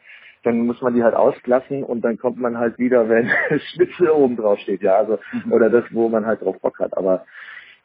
dann 0.44 0.65
muss 0.65 0.81
man 0.81 0.95
die 0.95 1.03
halt 1.03 1.15
auslassen 1.15 1.85
und 1.85 2.01
dann 2.01 2.17
kommt 2.17 2.39
man 2.39 2.57
halt 2.57 2.77
wieder, 2.77 3.07
wenn 3.07 3.29
Schnitzel 3.71 4.09
oben 4.09 4.35
drauf 4.35 4.59
steht, 4.59 4.81
ja, 4.81 4.97
also, 4.97 5.17
mhm. 5.45 5.53
oder 5.53 5.69
das, 5.69 5.85
wo 5.91 6.09
man 6.09 6.25
halt 6.25 6.41
drauf 6.41 6.59
Bock 6.59 6.77
hat, 6.79 6.97
aber 6.97 7.23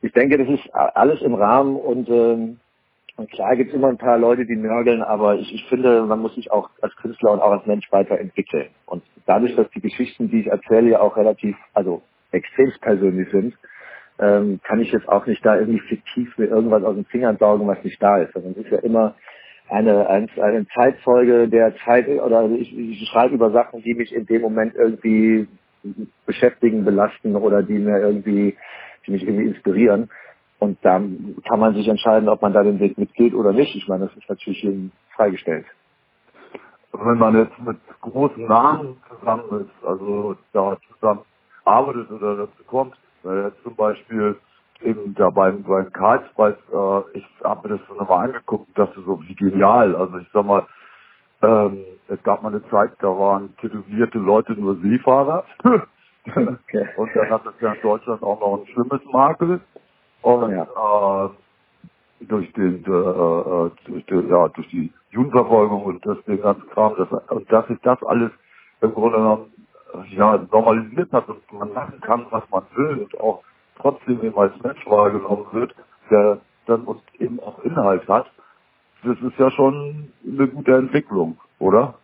ich 0.02 0.12
denke, 0.12 0.38
das 0.38 0.48
ist 0.48 0.74
alles 0.74 1.20
im 1.22 1.34
Rahmen 1.34 1.76
und, 1.76 2.08
ähm, 2.08 2.58
und 3.16 3.30
klar 3.30 3.56
gibt 3.56 3.70
es 3.70 3.76
immer 3.76 3.88
ein 3.88 3.98
paar 3.98 4.18
Leute, 4.18 4.44
die 4.44 4.56
nörgeln, 4.56 5.02
aber 5.02 5.36
ich, 5.36 5.52
ich 5.54 5.64
finde, 5.68 6.02
man 6.02 6.20
muss 6.20 6.34
sich 6.34 6.50
auch 6.50 6.70
als 6.82 6.94
Künstler 6.96 7.32
und 7.32 7.40
auch 7.40 7.52
als 7.52 7.66
Mensch 7.66 7.90
weiterentwickeln. 7.90 8.68
Und 8.84 9.02
dadurch, 9.24 9.56
dass 9.56 9.70
die 9.70 9.80
Geschichten, 9.80 10.30
die 10.30 10.40
ich 10.40 10.46
erzähle, 10.48 10.90
ja 10.90 11.00
auch 11.00 11.16
relativ, 11.16 11.56
also 11.72 12.02
extrem 12.30 12.70
persönlich 12.80 13.30
sind, 13.30 13.54
ähm, 14.18 14.60
kann 14.64 14.80
ich 14.80 14.92
jetzt 14.92 15.08
auch 15.08 15.26
nicht 15.26 15.44
da 15.44 15.58
irgendwie 15.58 15.80
fiktiv 15.80 16.36
mir 16.38 16.46
irgendwas 16.46 16.84
aus 16.84 16.94
den 16.94 17.04
Fingern 17.06 17.36
saugen, 17.38 17.66
was 17.66 17.82
nicht 17.84 18.02
da 18.02 18.18
ist. 18.18 18.32
Sondern 18.32 18.52
es 18.52 18.58
ist 18.58 18.72
ja 18.72 18.78
immer 18.78 19.14
eine, 19.68 20.08
ein, 20.08 20.30
eine 20.40 20.66
Zeitzeuge 20.68 21.48
der 21.48 21.76
Zeit 21.84 22.08
oder 22.08 22.48
ich, 22.50 22.76
ich 22.76 23.08
schreibe 23.08 23.34
über 23.34 23.50
Sachen, 23.50 23.82
die 23.82 23.94
mich 23.94 24.14
in 24.14 24.26
dem 24.26 24.42
Moment 24.42 24.74
irgendwie 24.74 25.48
beschäftigen, 26.24 26.84
belasten 26.84 27.36
oder 27.36 27.62
die 27.62 27.78
mir 27.78 27.98
irgendwie 28.00 28.56
die 29.06 29.12
mich 29.12 29.22
irgendwie 29.22 29.46
inspirieren. 29.48 30.10
Und 30.58 30.78
da 30.82 31.00
kann 31.48 31.60
man 31.60 31.74
sich 31.74 31.86
entscheiden, 31.86 32.28
ob 32.28 32.40
man 32.42 32.52
da 32.52 32.62
den 32.62 32.80
Weg 32.80 32.96
mitgeht 32.96 33.34
oder 33.34 33.52
nicht. 33.52 33.74
Ich 33.76 33.88
meine, 33.88 34.06
das 34.06 34.16
ist 34.16 34.28
natürlich 34.28 34.62
jedem 34.62 34.90
freigestellt. 35.14 35.66
Wenn 36.92 37.18
man 37.18 37.36
jetzt 37.36 37.58
mit 37.58 37.76
großen 38.00 38.46
Namen 38.46 38.96
zusammen 39.08 39.66
ist, 39.66 39.86
also 39.86 40.36
da 40.52 40.78
zusammen 40.94 41.20
arbeitet 41.64 42.10
oder 42.10 42.36
dazu 42.36 42.64
kommt, 42.66 42.94
jetzt 43.24 43.62
zum 43.62 43.74
Beispiel 43.76 44.36
eben 44.82 45.14
da 45.14 45.30
beim, 45.30 45.62
beim 45.62 45.92
Karlspreis, 45.92 46.54
äh, 46.72 47.18
ich 47.18 47.26
habe 47.42 47.68
mir 47.68 47.78
das 47.78 47.88
so 47.88 47.94
nochmal 47.94 48.28
angeguckt, 48.28 48.68
das 48.74 48.88
ist 48.90 49.04
so 49.04 49.20
wie 49.22 49.34
genial. 49.34 49.94
Also 49.96 50.18
ich 50.18 50.28
sag 50.32 50.44
mal, 50.44 50.66
ähm, 51.42 51.84
es 52.08 52.22
gab 52.22 52.42
mal 52.42 52.50
eine 52.50 52.66
Zeit, 52.68 52.92
da 53.00 53.08
waren 53.08 53.54
tätowierte 53.56 54.18
Leute 54.18 54.52
nur 54.52 54.76
Seefahrer. 54.76 55.44
Okay. 56.28 56.88
Und 56.96 57.10
dann 57.14 57.30
hat 57.30 57.46
es 57.46 57.60
ja 57.60 57.72
in 57.72 57.82
Deutschland 57.82 58.22
auch 58.22 58.40
noch 58.40 58.60
ein 58.60 58.66
schlimmes 58.68 59.04
Makel. 59.12 59.60
Und 60.22 60.50
ja. 60.50 61.26
äh, 61.26 61.30
durch 62.20 62.52
den 62.54 62.84
äh, 62.84 62.90
äh, 62.90 63.70
durch 63.86 64.06
die, 64.06 64.28
ja, 64.28 64.48
durch 64.48 64.68
die 64.68 64.92
Judenverfolgung 65.10 65.84
und 65.84 66.06
das 66.06 66.22
den 66.24 66.40
ganzen 66.40 66.68
Kram, 66.70 66.94
das, 66.96 67.08
und 67.30 67.52
dass 67.52 67.66
sich 67.68 67.78
das 67.82 68.02
alles 68.02 68.30
im 68.80 68.92
Grunde 68.92 69.18
genommen 69.18 69.52
ja, 70.10 70.38
normalisiert 70.50 71.12
hat 71.12 71.28
und 71.28 71.40
man 71.52 71.72
machen 71.72 72.00
kann, 72.00 72.26
was 72.30 72.42
man 72.50 72.64
will 72.74 72.98
und 73.02 73.20
auch 73.20 73.42
trotzdem 73.80 74.22
eben 74.22 74.36
als 74.36 74.52
Mensch 74.62 74.84
wahrgenommen 74.86 75.46
wird, 75.52 75.74
der 76.10 76.38
dann 76.66 76.86
eben 77.18 77.40
auch 77.40 77.58
Inhalt 77.60 78.06
hat, 78.08 78.26
das 79.04 79.18
ist 79.20 79.38
ja 79.38 79.50
schon 79.52 80.12
eine 80.26 80.48
gute 80.48 80.74
Entwicklung, 80.74 81.38
oder? 81.58 81.94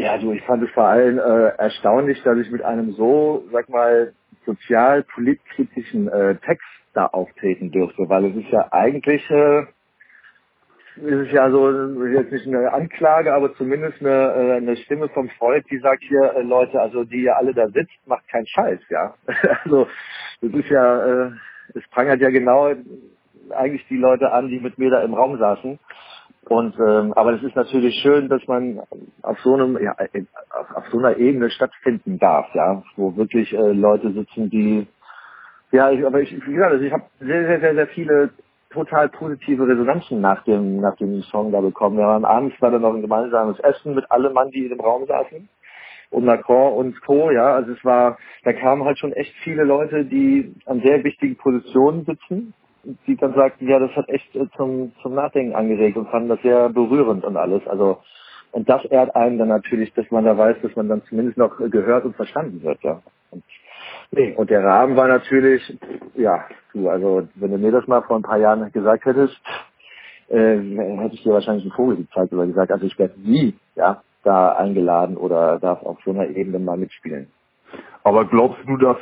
Ja, 0.00 0.16
du, 0.16 0.32
ich 0.32 0.42
fand 0.44 0.62
es 0.62 0.70
vor 0.70 0.86
allem 0.86 1.18
äh, 1.18 1.48
erstaunlich, 1.58 2.22
dass 2.22 2.38
ich 2.38 2.50
mit 2.50 2.62
einem 2.62 2.92
so, 2.92 3.44
sag 3.52 3.68
mal, 3.68 4.14
sozial-politkritischen 4.46 6.08
äh, 6.08 6.36
Text 6.36 6.66
da 6.94 7.04
auftreten 7.04 7.70
dürfte, 7.70 8.08
weil 8.08 8.24
es 8.24 8.36
ist 8.36 8.50
ja 8.50 8.66
eigentlich, 8.72 9.28
äh, 9.30 9.60
ist 10.96 11.26
es 11.26 11.32
ja 11.32 11.50
so, 11.50 11.70
jetzt 12.06 12.32
nicht 12.32 12.46
eine 12.46 12.72
Anklage, 12.72 13.34
aber 13.34 13.54
zumindest 13.56 14.00
eine, 14.00 14.32
äh, 14.32 14.56
eine 14.56 14.78
Stimme 14.78 15.10
vom 15.10 15.28
Freud, 15.38 15.66
die 15.70 15.80
sagt 15.80 16.02
hier, 16.02 16.32
äh, 16.34 16.42
Leute, 16.44 16.80
also 16.80 17.04
die 17.04 17.24
ihr 17.24 17.36
alle 17.36 17.52
da 17.52 17.68
sitzt, 17.68 17.92
macht 18.06 18.26
keinen 18.28 18.46
Scheiß, 18.46 18.80
ja. 18.88 19.14
also 19.64 19.86
das 20.40 20.50
ist 20.50 20.70
ja, 20.70 21.26
äh, 21.26 21.30
es 21.74 21.86
prangert 21.90 22.22
ja 22.22 22.30
genau 22.30 22.72
eigentlich 23.50 23.86
die 23.88 23.98
Leute 23.98 24.32
an, 24.32 24.48
die 24.48 24.60
mit 24.60 24.78
mir 24.78 24.90
da 24.90 25.02
im 25.02 25.12
Raum 25.12 25.38
saßen. 25.38 25.78
Und 26.50 26.74
ähm, 26.80 27.12
aber 27.12 27.34
es 27.34 27.44
ist 27.44 27.54
natürlich 27.54 27.94
schön, 28.02 28.28
dass 28.28 28.44
man 28.48 28.80
auf 29.22 29.38
so 29.44 29.54
einem, 29.54 29.78
ja, 29.80 29.94
auf, 30.50 30.76
auf 30.78 30.84
so 30.90 30.98
einer 30.98 31.16
Ebene 31.16 31.48
stattfinden 31.48 32.18
darf, 32.18 32.52
ja, 32.54 32.82
wo 32.96 33.14
wirklich 33.16 33.52
äh, 33.52 33.70
Leute 33.70 34.10
sitzen, 34.10 34.50
die 34.50 34.88
ja, 35.70 35.92
ich, 35.92 36.04
aber 36.04 36.20
ich, 36.20 36.32
wie 36.32 36.52
gesagt, 36.52 36.72
also 36.72 36.84
ich 36.84 36.92
habe 36.92 37.04
sehr, 37.20 37.46
sehr, 37.46 37.60
sehr, 37.60 37.74
sehr 37.76 37.86
viele 37.86 38.30
total 38.70 39.08
positive 39.10 39.68
Resonanzen 39.68 40.20
nach 40.20 40.42
dem, 40.42 40.80
nach 40.80 40.96
dem 40.96 41.22
Song 41.22 41.52
da 41.52 41.60
bekommen. 41.60 41.98
Wir 41.98 42.06
waren 42.06 42.24
abends 42.24 42.60
war 42.60 42.72
dann 42.72 42.82
noch 42.82 42.94
ein 42.94 43.02
gemeinsames 43.02 43.60
Essen 43.60 43.94
mit 43.94 44.10
allen 44.10 44.32
Mann, 44.32 44.50
die 44.50 44.64
in 44.64 44.70
dem 44.70 44.80
Raum 44.80 45.06
saßen. 45.06 45.48
Und 46.10 46.24
Macron 46.24 46.72
und 46.72 47.00
Co., 47.02 47.30
ja, 47.30 47.54
also 47.54 47.70
es 47.70 47.84
war, 47.84 48.18
da 48.42 48.52
kamen 48.52 48.84
halt 48.84 48.98
schon 48.98 49.12
echt 49.12 49.32
viele 49.44 49.62
Leute, 49.62 50.04
die 50.04 50.52
an 50.66 50.82
sehr 50.82 51.04
wichtigen 51.04 51.36
Positionen 51.36 52.04
sitzen, 52.04 52.54
die 53.06 53.16
dann 53.16 53.34
sagten, 53.34 53.68
ja, 53.68 53.78
das 53.78 53.90
hat 53.96 54.08
echt 54.08 54.34
äh, 54.36 54.46
zum, 54.56 54.92
zum 55.02 55.14
Nachdenken 55.14 55.54
angeregt 55.54 55.96
und 55.96 56.08
fanden 56.08 56.28
das 56.28 56.42
sehr 56.42 56.68
berührend 56.68 57.24
und 57.24 57.36
alles. 57.36 57.66
Also, 57.66 57.98
und 58.52 58.68
das 58.68 58.84
ehrt 58.86 59.14
einen 59.14 59.38
dann 59.38 59.48
natürlich, 59.48 59.92
dass 59.94 60.10
man 60.10 60.24
da 60.24 60.36
weiß, 60.36 60.56
dass 60.62 60.74
man 60.76 60.88
dann 60.88 61.02
zumindest 61.04 61.38
noch 61.38 61.56
gehört 61.58 62.04
und 62.04 62.16
verstanden 62.16 62.62
wird, 62.62 62.82
ja. 62.82 63.02
Und 63.30 63.44
Nee, 64.12 64.34
und 64.34 64.50
der 64.50 64.64
Rahmen 64.64 64.96
war 64.96 65.06
natürlich, 65.06 65.62
ja, 66.14 66.44
du, 66.72 66.88
also 66.88 67.28
wenn 67.36 67.52
du 67.52 67.58
mir 67.58 67.70
das 67.70 67.86
mal 67.86 68.02
vor 68.02 68.16
ein 68.16 68.22
paar 68.22 68.38
Jahren 68.38 68.70
gesagt 68.72 69.04
hättest, 69.04 69.40
äh, 70.28 70.58
hätte 70.58 71.14
ich 71.14 71.22
dir 71.22 71.32
wahrscheinlich 71.32 71.64
einen 71.64 71.74
Vogel 71.74 71.96
gezeigt 71.96 72.32
oder 72.32 72.46
gesagt, 72.46 72.72
also 72.72 72.86
ich 72.86 72.98
werde 72.98 73.20
nie, 73.20 73.54
ja, 73.76 74.02
da 74.24 74.52
eingeladen 74.52 75.16
oder 75.16 75.60
darf 75.60 75.82
auf 75.82 75.98
so 76.04 76.10
einer 76.10 76.26
Ebene 76.26 76.58
mal 76.58 76.76
mitspielen. 76.76 77.28
Aber 78.02 78.24
glaubst 78.26 78.60
du, 78.66 78.76
dass 78.78 78.96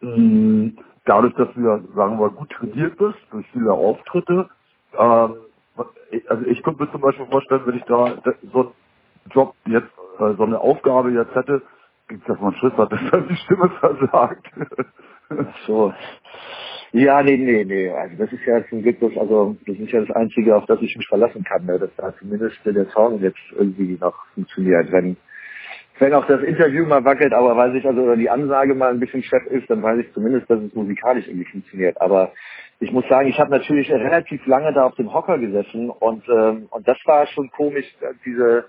mh, 0.00 0.16
hm, 0.16 0.78
dadurch, 1.08 1.34
dass 1.34 1.52
du 1.54 1.60
ja, 1.60 1.80
sagen 1.94 2.18
wir, 2.18 2.30
gut 2.30 2.50
trainiert 2.50 2.96
bist, 2.98 3.18
durch 3.30 3.46
viele 3.52 3.72
Auftritte, 3.72 4.48
ähm, 4.98 5.36
also 6.28 6.44
ich 6.46 6.62
könnte 6.62 6.84
mir 6.84 6.92
zum 6.92 7.00
Beispiel 7.00 7.26
vorstellen, 7.26 7.62
wenn 7.66 7.76
ich 7.76 7.84
da 7.84 8.16
so 8.52 8.60
einen 8.60 8.72
Job 9.32 9.54
jetzt, 9.66 9.90
äh, 10.18 10.34
so 10.36 10.44
eine 10.44 10.60
Aufgabe 10.60 11.10
jetzt 11.10 11.34
hätte, 11.34 11.62
dass 12.26 12.40
man 12.40 12.54
Schiss 12.54 12.72
hat, 12.76 12.92
dass 12.92 13.00
dann 13.10 13.28
die 13.28 13.36
Stimme 13.36 13.70
versagt. 13.80 14.46
so. 15.66 15.92
Ja, 16.92 17.22
nee, 17.22 17.36
nee, 17.36 17.64
nee. 17.64 17.90
Also 17.90 18.16
das 18.16 18.32
ist 18.32 18.44
ja 18.46 18.66
zum 18.68 18.82
Glück 18.82 18.98
das, 19.00 19.16
also 19.18 19.56
das 19.66 19.76
ist 19.76 19.92
ja 19.92 20.00
das 20.00 20.16
Einzige, 20.16 20.56
auf 20.56 20.64
das 20.66 20.80
ich 20.80 20.96
mich 20.96 21.06
verlassen 21.06 21.44
kann, 21.44 21.66
ne? 21.66 21.78
dass 21.78 21.94
da 21.96 22.14
zumindest 22.18 22.56
der 22.64 22.86
Song 22.92 23.20
jetzt 23.20 23.38
irgendwie 23.52 23.98
noch 24.00 24.16
funktioniert. 24.34 24.90
Wenn 24.90 25.18
wenn 25.98 26.14
auch 26.14 26.26
das 26.26 26.42
Interview 26.42 26.86
mal 26.86 27.04
wackelt, 27.04 27.32
aber 27.32 27.56
weiß 27.56 27.74
ich, 27.74 27.86
also 27.86 28.02
oder 28.02 28.16
die 28.16 28.30
Ansage 28.30 28.74
mal 28.74 28.90
ein 28.90 29.00
bisschen 29.00 29.22
Chef 29.22 29.44
ist, 29.46 29.68
dann 29.68 29.82
weiß 29.82 29.98
ich 29.98 30.12
zumindest, 30.12 30.48
dass 30.50 30.60
es 30.60 30.74
musikalisch 30.74 31.26
irgendwie 31.26 31.50
funktioniert. 31.50 32.00
Aber 32.00 32.32
ich 32.80 32.92
muss 32.92 33.08
sagen, 33.08 33.28
ich 33.28 33.38
habe 33.38 33.50
natürlich 33.50 33.90
relativ 33.90 34.46
lange 34.46 34.72
da 34.72 34.84
auf 34.84 34.94
dem 34.94 35.12
Hocker 35.12 35.38
gesessen 35.38 35.90
und 35.90 36.24
ähm, 36.28 36.68
und 36.70 36.86
das 36.86 36.98
war 37.04 37.26
schon 37.26 37.50
komisch, 37.50 37.86
diese 38.24 38.66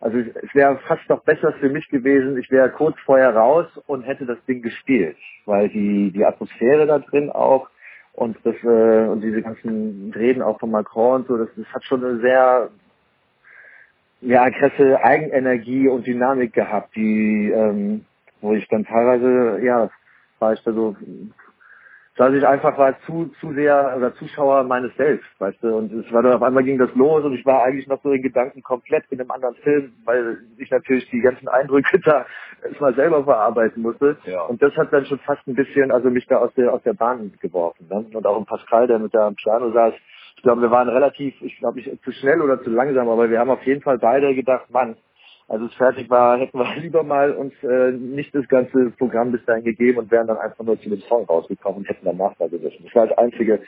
also 0.00 0.18
es 0.18 0.54
wäre 0.54 0.78
fast 0.86 1.08
noch 1.08 1.22
besser 1.22 1.54
für 1.60 1.70
mich 1.70 1.88
gewesen, 1.88 2.36
ich 2.36 2.50
wäre 2.50 2.70
kurz 2.70 2.94
vorher 3.06 3.34
raus 3.34 3.66
und 3.86 4.02
hätte 4.02 4.26
das 4.26 4.36
Ding 4.44 4.60
gespielt, 4.60 5.16
weil 5.46 5.70
die, 5.70 6.10
die 6.10 6.26
Atmosphäre 6.26 6.86
da 6.86 6.98
drin 6.98 7.30
auch 7.30 7.70
und 8.12 8.36
das 8.44 8.54
äh, 8.64 9.08
und 9.08 9.22
diese 9.22 9.42
ganzen 9.42 10.12
Reden 10.14 10.42
auch 10.42 10.60
von 10.60 10.70
Macron 10.70 11.22
und 11.22 11.28
so, 11.28 11.36
das, 11.38 11.48
das 11.56 11.66
hat 11.72 11.84
schon 11.84 12.04
eine 12.04 12.20
sehr 12.20 12.70
ja, 14.24 14.50
krasse 14.50 15.02
Eigenenergie 15.02 15.88
und 15.88 16.06
Dynamik 16.06 16.52
gehabt, 16.52 16.94
die 16.96 17.50
ähm, 17.54 18.04
wo 18.40 18.52
ich 18.52 18.68
dann 18.68 18.84
teilweise, 18.84 19.64
ja, 19.64 19.90
war 20.38 20.52
ich 20.52 20.62
da 20.64 20.72
so 20.72 20.96
dass 22.16 22.32
ich 22.32 22.46
einfach 22.46 22.78
war 22.78 22.96
zu, 23.06 23.26
zu 23.40 23.52
sehr 23.54 23.94
oder 23.96 24.14
Zuschauer 24.14 24.62
meines 24.62 24.94
Selbst, 24.96 25.28
weißt 25.40 25.60
du, 25.62 25.76
und 25.76 25.92
es 25.92 26.12
war 26.12 26.22
dann 26.22 26.34
auf 26.34 26.42
einmal 26.42 26.62
ging 26.62 26.78
das 26.78 26.94
los 26.94 27.24
und 27.24 27.34
ich 27.34 27.44
war 27.44 27.64
eigentlich 27.64 27.88
noch 27.88 28.00
so 28.02 28.12
in 28.12 28.22
Gedanken 28.22 28.62
komplett 28.62 29.04
in 29.10 29.20
einem 29.20 29.32
anderen 29.32 29.56
Film, 29.56 29.92
weil 30.04 30.38
ich 30.58 30.70
natürlich 30.70 31.10
die 31.10 31.20
ganzen 31.20 31.48
Eindrücke 31.48 31.98
da 32.04 32.24
erstmal 32.62 32.94
selber 32.94 33.24
verarbeiten 33.24 33.82
musste. 33.82 34.16
Ja. 34.26 34.42
Und 34.42 34.62
das 34.62 34.76
hat 34.76 34.92
dann 34.92 35.06
schon 35.06 35.18
fast 35.20 35.44
ein 35.48 35.56
bisschen, 35.56 35.90
also 35.90 36.08
mich 36.08 36.26
da 36.26 36.36
aus 36.36 36.54
der, 36.54 36.72
aus 36.72 36.82
der 36.84 36.94
Bahn 36.94 37.32
geworfen, 37.40 37.88
ne? 37.90 38.06
Und 38.12 38.26
auch 38.26 38.38
ein 38.38 38.46
Pascal, 38.46 38.86
der 38.86 39.00
mit 39.00 39.12
da 39.12 39.26
am 39.26 39.34
Piano 39.34 39.72
saß, 39.72 39.94
glaube, 40.44 40.62
wir 40.62 40.70
waren 40.70 40.88
relativ, 40.88 41.34
ich 41.42 41.58
glaube 41.58 41.78
nicht 41.78 41.90
zu 42.04 42.12
schnell 42.12 42.40
oder 42.40 42.62
zu 42.62 42.70
langsam, 42.70 43.08
aber 43.08 43.28
wir 43.28 43.40
haben 43.40 43.50
auf 43.50 43.64
jeden 43.64 43.82
Fall 43.82 43.98
beide 43.98 44.34
gedacht, 44.34 44.70
Mann, 44.70 44.96
als 45.48 45.62
es 45.62 45.74
fertig 45.74 46.08
war, 46.08 46.38
hätten 46.40 46.58
wir 46.58 46.76
lieber 46.76 47.02
mal 47.02 47.32
uns 47.32 47.52
äh, 47.62 47.92
nicht 47.92 48.34
das 48.34 48.46
ganze 48.48 48.90
Programm 48.98 49.32
bis 49.32 49.44
dahin 49.44 49.64
gegeben 49.64 49.98
und 49.98 50.10
wären 50.10 50.26
dann 50.26 50.38
einfach 50.38 50.64
nur 50.64 50.80
zu 50.80 50.88
dem 50.88 51.00
Song 51.02 51.24
rausgekommen 51.24 51.78
und 51.78 51.88
hätten 51.88 52.04
danach 52.04 52.34
da 52.38 52.46
gesessen. 52.46 52.84
Das 52.84 52.94
war 52.94 53.06
das 53.08 53.18
Einzige. 53.18 53.60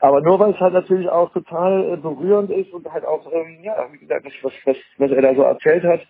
Aber 0.00 0.20
nur 0.20 0.38
weil 0.38 0.52
es 0.52 0.60
halt 0.60 0.74
natürlich 0.74 1.08
auch 1.08 1.32
total 1.32 1.94
äh, 1.94 1.96
berührend 1.96 2.50
ist 2.50 2.72
und 2.72 2.90
halt 2.90 3.04
auch, 3.04 3.26
ähm, 3.32 3.58
ja, 3.62 3.74
wie 3.92 3.98
gesagt, 3.98 4.26
was, 4.42 4.52
was, 4.64 4.76
was 4.98 5.10
er 5.10 5.22
da 5.22 5.34
so 5.34 5.42
erzählt 5.42 5.84
hat, 5.84 6.00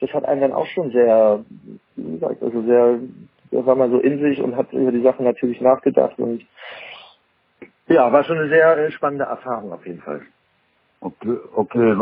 das 0.00 0.12
hat 0.12 0.24
einen 0.24 0.40
dann 0.40 0.52
auch 0.52 0.66
schon 0.66 0.90
sehr, 0.90 1.44
wie 1.96 2.12
gesagt, 2.12 2.42
also 2.42 2.62
sehr, 2.62 2.98
da 3.50 3.66
war 3.66 3.76
man 3.76 3.90
so 3.90 3.98
in 4.00 4.20
sich 4.20 4.40
und 4.40 4.56
hat 4.56 4.72
über 4.72 4.92
die 4.92 5.02
Sachen 5.02 5.24
natürlich 5.24 5.60
nachgedacht 5.60 6.18
und 6.18 6.44
ja, 7.88 8.12
war 8.12 8.24
schon 8.24 8.38
eine 8.38 8.48
sehr 8.48 8.78
äh, 8.78 8.90
spannende 8.92 9.24
Erfahrung 9.24 9.72
auf 9.72 9.86
jeden 9.86 10.02
Fall. 10.02 10.22
Okay, 11.00 11.38
okay. 11.54 11.96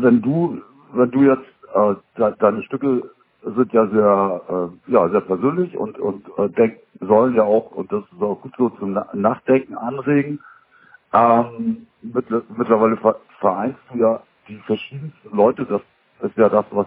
Wenn 0.00 0.22
du, 0.22 0.62
wenn 0.92 1.10
du 1.10 1.22
jetzt 1.22 1.48
äh, 1.74 2.30
deine 2.38 2.62
Stücke 2.64 3.10
sind 3.42 3.72
ja 3.72 3.86
sehr, 3.88 4.42
äh, 4.88 4.92
ja, 4.92 5.08
sehr 5.10 5.20
persönlich 5.20 5.76
und, 5.76 5.98
und 5.98 6.26
äh, 6.38 6.48
denk, 6.50 6.78
sollen 7.00 7.34
ja 7.34 7.44
auch, 7.44 7.70
und 7.72 7.90
das 7.92 8.04
ist 8.12 8.22
auch 8.22 8.40
gut 8.40 8.52
so, 8.58 8.68
zum 8.70 8.98
Nachdenken 9.14 9.76
anregen. 9.76 10.40
Ähm, 11.12 11.86
mittlerweile 12.02 12.98
vereinst 13.40 13.80
du 13.92 13.98
ja 13.98 14.22
die 14.48 14.58
verschiedensten 14.66 15.36
Leute, 15.36 15.64
das 15.66 15.82
ist 16.22 16.36
ja 16.36 16.48
das, 16.48 16.66
was 16.70 16.86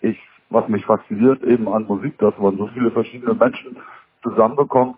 ich, 0.00 0.18
was 0.50 0.68
mich 0.68 0.84
fasziniert 0.84 1.42
eben 1.42 1.68
an 1.68 1.84
Musik, 1.84 2.18
dass 2.18 2.36
man 2.38 2.56
so 2.56 2.66
viele 2.68 2.90
verschiedene 2.90 3.34
Menschen 3.34 3.76
zusammenbekommt. 4.22 4.96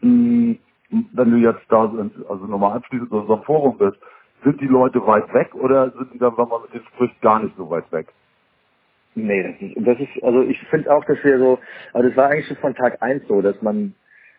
Hm, 0.00 0.58
wenn 0.90 1.30
du 1.30 1.36
jetzt 1.36 1.64
da 1.68 1.82
also 2.28 2.46
nochmal 2.46 2.76
abschließend 2.76 3.10
in 3.10 3.18
unserem 3.18 3.42
Forum 3.42 3.78
bist, 3.78 3.98
sind 4.44 4.60
die 4.60 4.66
Leute 4.66 5.04
weit 5.06 5.32
weg 5.34 5.54
oder 5.54 5.90
sind 5.90 6.14
die 6.14 6.18
dann, 6.18 6.36
wenn 6.36 6.48
man 6.48 6.62
mit 6.62 6.72
denen 6.72 6.86
spricht, 6.94 7.20
gar 7.20 7.42
nicht 7.42 7.56
so 7.56 7.68
weit 7.70 7.90
weg? 7.92 8.06
Nee, 9.14 9.74
das 9.76 9.98
ist, 9.98 10.22
also 10.22 10.42
ich 10.42 10.58
finde 10.68 10.94
auch, 10.94 11.04
dass 11.04 11.22
wir 11.24 11.38
so, 11.38 11.58
also 11.92 12.08
das 12.08 12.16
war 12.16 12.30
eigentlich 12.30 12.46
schon 12.46 12.56
von 12.58 12.74
Tag 12.74 13.02
eins 13.02 13.26
so, 13.26 13.42
dass 13.42 13.60
man 13.62 13.94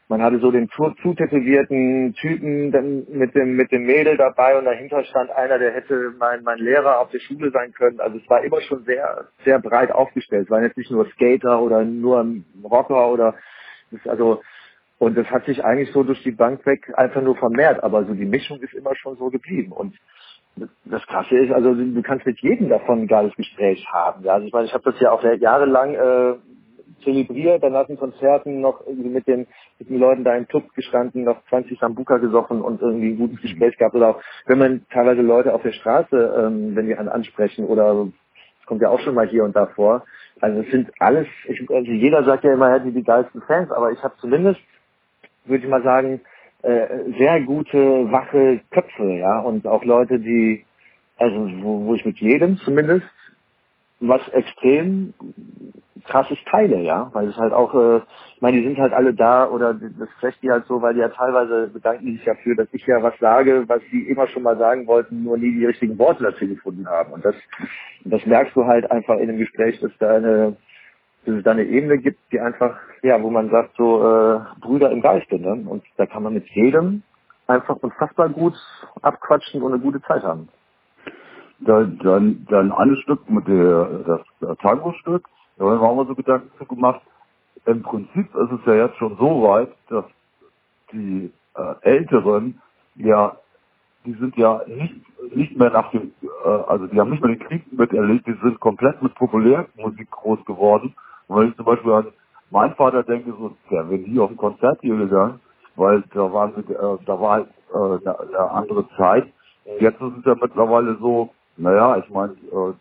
man 0.07 0.23
hatte 0.23 0.39
so 0.39 0.49
den 0.49 0.69
zu, 0.69 0.89
zutätowierten 1.03 2.15
Typen 2.15 2.71
dann 2.71 3.05
mit 3.09 3.35
dem 3.35 3.55
mit 3.55 3.71
dem 3.71 3.83
Mädel 3.83 4.17
dabei 4.17 4.57
und 4.57 4.65
dahinter 4.65 5.03
stand 5.03 5.29
einer, 5.29 5.59
der 5.59 5.71
hätte 5.71 6.13
mein 6.17 6.43
mein 6.43 6.57
Lehrer 6.57 6.99
auf 6.99 7.11
der 7.11 7.19
Schule 7.19 7.51
sein 7.51 7.73
können. 7.73 7.99
Also 7.99 8.17
es 8.17 8.27
war 8.27 8.43
immer 8.43 8.59
schon 8.61 8.83
sehr 8.85 9.27
sehr 9.45 9.59
breit 9.59 9.91
aufgestellt. 9.91 10.45
Es 10.45 10.49
waren 10.49 10.63
jetzt 10.63 10.77
nicht 10.77 10.89
nur 10.89 11.05
Skater 11.11 11.61
oder 11.61 11.83
nur 11.85 12.25
Rocker 12.63 13.11
oder 13.11 13.35
also 14.05 14.41
und 14.99 15.17
das 15.17 15.27
hat 15.27 15.45
sich 15.45 15.63
eigentlich 15.63 15.91
so 15.91 16.03
durch 16.03 16.21
die 16.23 16.31
Bank 16.31 16.65
weg 16.65 16.91
einfach 16.95 17.21
nur 17.21 17.35
vermehrt. 17.37 17.83
Aber 17.83 18.05
so 18.05 18.13
die 18.13 18.25
Mischung 18.25 18.59
ist 18.61 18.73
immer 18.73 18.95
schon 18.95 19.17
so 19.17 19.29
geblieben 19.29 19.71
und 19.71 19.95
das 20.85 21.05
Krasse 21.07 21.37
ist, 21.37 21.51
also 21.51 21.73
du 21.73 22.01
kannst 22.01 22.25
mit 22.25 22.39
jedem 22.41 22.69
davon 22.69 23.01
ein 23.01 23.07
geiles 23.07 23.33
Gespräch 23.35 23.85
haben. 23.91 24.25
Ja? 24.25 24.33
Also 24.33 24.47
ich 24.47 24.53
meine, 24.53 24.65
ich 24.65 24.73
habe 24.73 24.91
das 24.91 24.99
ja 24.99 25.11
auch 25.11 25.23
jahrelang 25.23 25.95
äh, 25.95 26.35
zelebriert, 27.03 27.63
dann 27.63 27.73
nach 27.73 27.87
den 27.87 27.97
Konzerten 27.97 28.61
noch 28.61 28.85
mit 28.87 29.27
den, 29.27 29.47
mit 29.79 29.89
den 29.89 29.99
Leuten 29.99 30.23
da 30.23 30.35
im 30.35 30.47
Club 30.47 30.73
gestanden, 30.75 31.23
noch 31.23 31.43
20 31.49 31.79
Sambuka 31.79 32.17
gesoffen 32.17 32.61
und 32.61 32.81
irgendwie 32.81 33.11
ein 33.11 33.17
gutes 33.17 33.41
Gespräch 33.41 33.77
gehabt. 33.77 33.95
Oder 33.95 34.09
auch 34.09 34.21
wenn 34.45 34.59
man 34.59 34.85
teilweise 34.91 35.21
Leute 35.21 35.53
auf 35.53 35.61
der 35.61 35.71
Straße, 35.71 36.17
ähm, 36.37 36.75
wenn 36.75 36.87
die 36.87 36.95
einen 36.95 37.09
ansprechen 37.09 37.65
oder 37.65 38.07
es 38.59 38.65
kommt 38.65 38.81
ja 38.81 38.89
auch 38.89 38.99
schon 38.99 39.15
mal 39.15 39.27
hier 39.27 39.43
und 39.43 39.55
da 39.55 39.67
vor. 39.67 40.03
Also 40.41 40.61
es 40.61 40.71
sind 40.71 40.91
alles, 40.99 41.27
ich, 41.47 41.69
also 41.69 41.91
jeder 41.91 42.23
sagt 42.23 42.43
ja 42.43 42.53
immer, 42.53 42.69
er 42.69 42.79
hätte 42.79 42.91
die 42.91 43.03
geilsten 43.03 43.41
Fans, 43.41 43.71
aber 43.71 43.91
ich 43.91 44.01
habe 44.03 44.15
zumindest, 44.19 44.59
würde 45.49 45.63
ich 45.63 45.69
mal 45.69 45.83
sagen, 45.83 46.21
äh, 46.61 46.87
sehr 47.17 47.41
gute, 47.41 48.11
wache 48.11 48.61
Köpfe, 48.71 49.13
ja, 49.13 49.39
und 49.39 49.65
auch 49.65 49.83
Leute, 49.83 50.19
die, 50.19 50.65
also 51.17 51.49
wo, 51.61 51.85
wo 51.85 51.95
ich 51.95 52.05
mit 52.05 52.19
jedem 52.19 52.57
zumindest 52.57 53.07
was 53.99 54.27
extrem 54.29 55.13
krasses 56.05 56.37
teile, 56.49 56.81
ja, 56.81 57.09
weil 57.13 57.27
es 57.27 57.37
halt 57.37 57.53
auch, 57.53 57.73
äh, 57.75 57.97
ich 58.35 58.41
meine, 58.41 58.57
die 58.57 58.63
sind 58.63 58.77
halt 58.77 58.93
alle 58.93 59.13
da 59.13 59.47
oder 59.47 59.73
das 59.73 60.09
flecht 60.19 60.41
die 60.41 60.49
halt 60.49 60.65
so, 60.65 60.81
weil 60.81 60.93
die 60.93 61.01
ja 61.01 61.09
teilweise 61.09 61.67
bedanken 61.67 62.05
die 62.05 62.13
sich 62.13 62.25
dafür, 62.25 62.55
dass 62.55 62.67
ich 62.71 62.85
ja 62.85 63.01
was 63.03 63.17
sage, 63.19 63.65
was 63.67 63.81
sie 63.91 64.07
immer 64.07 64.27
schon 64.27 64.43
mal 64.43 64.57
sagen 64.57 64.87
wollten, 64.87 65.23
nur 65.23 65.37
nie 65.37 65.51
die 65.51 65.65
richtigen 65.65 65.97
Worte 65.99 66.23
dazu 66.23 66.47
gefunden 66.47 66.87
haben. 66.87 67.13
Und 67.13 67.25
das, 67.25 67.35
das 68.05 68.25
merkst 68.25 68.55
du 68.55 68.65
halt 68.65 68.89
einfach 68.89 69.17
in 69.17 69.27
dem 69.27 69.37
Gespräch, 69.37 69.79
dass 69.81 69.91
da 69.99 70.15
eine 70.15 70.55
dass 71.25 71.35
es 71.35 71.43
da 71.43 71.51
eine 71.51 71.65
Ebene 71.65 71.99
gibt, 71.99 72.19
die 72.31 72.39
einfach, 72.39 72.77
ja, 73.03 73.21
wo 73.21 73.29
man 73.29 73.49
sagt, 73.51 73.75
so 73.77 74.03
äh, 74.03 74.39
Brüder 74.61 74.91
im 74.91 75.01
Geiste, 75.01 75.39
ne? 75.39 75.63
Und 75.69 75.83
da 75.97 76.05
kann 76.05 76.23
man 76.23 76.33
mit 76.33 76.47
jedem 76.51 77.03
einfach 77.47 77.77
unfassbar 77.77 78.29
gut 78.29 78.55
abquatschen 79.01 79.61
und 79.63 79.73
eine 79.73 79.81
gute 79.81 80.01
Zeit 80.03 80.23
haben. 80.23 80.49
dann, 81.59 81.99
dann, 81.99 82.47
dann 82.49 82.71
ein 82.71 82.95
Stück 82.97 83.29
mit 83.29 83.47
der, 83.47 83.85
das, 84.07 84.21
das 84.41 84.57
Tango-Stück. 84.59 85.27
Da 85.57 85.65
haben 85.65 85.97
wir 85.97 86.05
so 86.05 86.15
Gedanken 86.15 86.51
zu 86.57 86.65
gemacht. 86.65 87.01
Im 87.65 87.83
Prinzip 87.83 88.33
ist 88.35 88.51
es 88.51 88.61
ja 88.65 88.75
jetzt 88.75 88.97
schon 88.97 89.17
so 89.17 89.43
weit, 89.43 89.71
dass 89.89 90.05
die 90.93 91.31
äh, 91.55 91.75
Älteren 91.81 92.61
ja, 92.95 93.37
die 94.05 94.13
sind 94.13 94.37
ja 94.37 94.61
nicht, 94.67 94.95
nicht 95.35 95.57
mehr 95.57 95.71
nach 95.71 95.91
dem, 95.91 96.13
äh, 96.23 96.49
also 96.49 96.87
die 96.87 96.99
haben 96.99 97.11
nicht 97.11 97.23
mehr 97.23 97.35
den 97.35 97.47
Krieg 97.47 97.71
miterlebt, 97.73 98.27
die 98.27 98.37
sind 98.43 98.59
komplett 98.59 99.01
mit 99.01 99.15
Populärmusik 99.15 100.11
groß 100.11 100.45
geworden. 100.45 100.95
Und 101.29 101.37
wenn 101.37 101.49
ich 101.49 101.57
zum 101.57 101.65
Beispiel 101.65 101.93
an 101.93 102.07
meinen 102.51 102.75
Vater 102.75 103.03
denke, 103.03 103.33
so, 103.39 103.55
der 103.71 103.89
wäre 103.89 104.01
nie 104.01 104.19
auf 104.19 104.31
ein 104.31 104.37
Konzert 104.37 104.79
hier 104.81 104.97
gegangen, 104.97 105.41
weil 105.77 106.03
da 106.13 106.33
waren, 106.33 106.53
äh, 106.57 107.05
da 107.05 107.21
war 107.21 107.31
halt 107.31 107.49
äh, 107.73 107.77
eine, 107.77 108.19
eine 108.19 108.51
andere 108.51 108.89
Zeit. 108.97 109.27
Jetzt 109.79 110.01
ist 110.01 110.17
es 110.19 110.25
ja 110.25 110.35
mittlerweile 110.35 110.97
so, 110.99 111.31
naja, 111.57 111.97
ich 111.97 112.09
meine, 112.11 112.33
äh, 112.33 112.73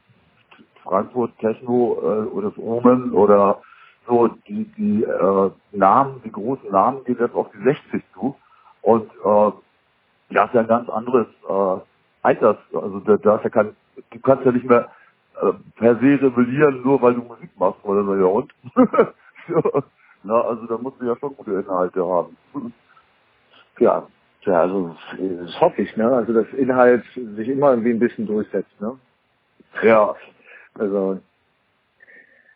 Frankfurt 0.85 1.39
Techno 1.41 1.99
äh, 2.03 2.29
oder 2.31 2.51
das 2.51 2.59
Omen 2.59 3.13
oder 3.13 3.61
so 4.09 4.29
die 4.49 4.65
die 4.77 5.05
äh, 5.05 5.51
Namen, 5.73 6.23
die 6.25 6.33
großen 6.33 6.71
Namen 6.71 7.05
gehen 7.05 7.19
jetzt 7.21 7.35
auf 7.35 7.49
die 7.53 7.63
60 7.63 8.03
zu 8.15 8.37
und 8.83 9.11
äh, 9.25 9.53
ja 10.35 10.45
ist 10.47 10.55
ja 10.55 10.61
ein 10.63 10.69
ganz 10.69 10.89
anderes 10.89 11.27
äh, 11.49 11.81
Alters, 12.23 12.57
also 12.75 13.01
da, 13.01 13.17
da 13.19 13.37
ist 13.37 13.45
ja 13.45 13.51
kein, 13.51 13.77
du 14.11 14.21
kannst 14.21 14.45
ja 14.45 14.53
nicht 14.53 14.69
mehr 14.69 14.91
äh, 15.43 15.53
per 15.77 15.95
se 15.97 16.21
rebellieren, 16.23 16.83
nur 16.83 17.01
weil 17.03 17.15
du 17.15 17.23
Musik 17.23 17.51
machst 17.59 17.85
oder 17.85 18.05
so 18.05 18.15
ja 18.15 18.25
und 18.25 18.53
ja, 19.49 19.83
na, 20.25 20.41
also 20.43 20.67
da 20.67 20.79
musst 20.79 21.01
du 21.01 21.07
ja 21.07 21.17
schon 21.17 21.37
gute 21.37 21.53
Inhalte 21.53 22.05
haben. 22.05 22.37
Ja, 23.81 24.09
ja, 24.43 24.63
also 24.63 24.97
das 25.17 25.61
hoffe 25.61 25.83
ich, 25.83 25.97
ne? 25.97 26.11
Also 26.11 26.33
dass 26.33 26.53
Inhalt 26.55 27.05
sich 27.15 27.49
immer 27.49 27.71
irgendwie 27.71 27.91
ein 27.91 28.01
bisschen 28.01 28.27
durchsetzt, 28.27 28.81
ne? 28.81 28.99
Ja. 29.85 30.17
Also 30.75 31.21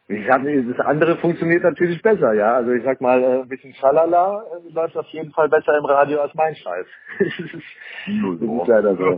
ich 0.09 0.27
sag, 0.27 0.43
das 0.45 0.87
andere 0.87 1.17
funktioniert 1.17 1.63
natürlich 1.63 2.03
besser, 2.03 2.33
ja. 2.35 2.57
Also 2.57 2.73
ich 2.73 2.83
sag 2.85 3.01
mal, 3.01 3.23
äh, 3.23 3.41
ein 3.43 3.49
bisschen 3.49 3.73
Schalala 3.75 4.43
äh, 4.43 4.73
läuft 4.73 4.97
auf 4.97 5.07
jeden 5.09 5.33
Fall 5.33 5.49
besser 5.49 5.77
im 5.79 5.85
Radio 5.85 6.21
als 6.21 6.35
mein 6.35 6.55
Scheiß. 6.55 6.87
das 7.19 7.29
ist 7.29 8.67
leider 8.67 8.97
so. 8.97 9.17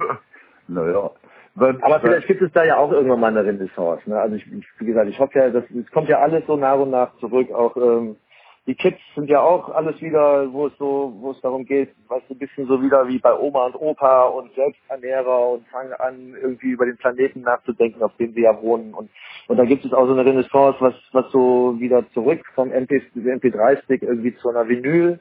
naja. 0.69 1.11
Wenn, 1.57 1.81
Aber 1.83 2.01
vielleicht 2.01 2.27
gibt 2.27 2.43
es 2.43 2.53
da 2.53 2.65
ja 2.65 2.77
auch 2.79 2.91
irgendwann 2.91 3.21
mal 3.21 3.29
eine 3.29 3.45
Renaissance. 3.45 4.09
Ne? 4.11 4.19
Also 4.19 4.37
ich, 4.37 4.45
wie 4.79 4.87
gesagt, 4.87 5.09
ich 5.09 5.19
hoffe 5.21 5.39
ja, 5.39 5.51
das 5.51 5.65
es 5.71 5.91
kommt 5.93 6.09
ja 6.09 6.19
alles 6.19 6.45
so 6.47 6.57
nach 6.57 6.79
und 6.79 6.91
nach 6.91 7.17
zurück. 7.19 7.53
Auch 7.53 7.77
ähm, 7.77 8.17
die 8.67 8.75
Kids 8.75 8.99
sind 9.15 9.29
ja 9.29 9.41
auch 9.41 9.69
alles 9.69 10.01
wieder, 10.01 10.51
wo 10.53 10.67
es 10.67 10.77
so, 10.79 11.15
wo 11.21 11.33
es 11.33 11.41
darum 11.43 11.67
geht, 11.67 11.91
weißt 12.09 12.25
du, 12.29 12.35
ein 12.35 12.39
bisschen 12.39 12.67
so 12.67 12.83
wieder 12.83 13.07
wie 13.07 13.19
bei 13.19 13.39
Oma 13.39 13.67
und 13.67 13.75
Opa 13.77 14.25
und 14.25 14.55
Selbsternährer 14.55 15.51
und 15.51 15.69
fangen 15.69 15.93
an, 15.93 16.35
irgendwie 16.41 16.71
über 16.71 16.87
den 16.87 16.97
Planeten 16.97 17.43
nachzudenken, 17.43 18.03
auf 18.03 18.17
dem 18.17 18.35
wir 18.35 18.45
ja 18.45 18.63
wohnen. 18.63 18.95
Und, 18.95 19.11
und 19.49 19.57
da 19.59 19.65
gibt 19.65 19.85
es 19.85 19.93
auch 19.93 20.07
so 20.07 20.13
eine 20.13 20.25
Renaissance, 20.25 20.79
was, 20.81 20.95
was 21.13 21.31
so 21.31 21.79
wieder 21.79 22.09
zurück 22.15 22.41
vom 22.55 22.73
MP, 22.73 23.03
MP3-Stick 23.15 24.03
irgendwie 24.03 24.35
zu 24.37 24.49
einer 24.49 24.67
Vinyl. 24.67 25.21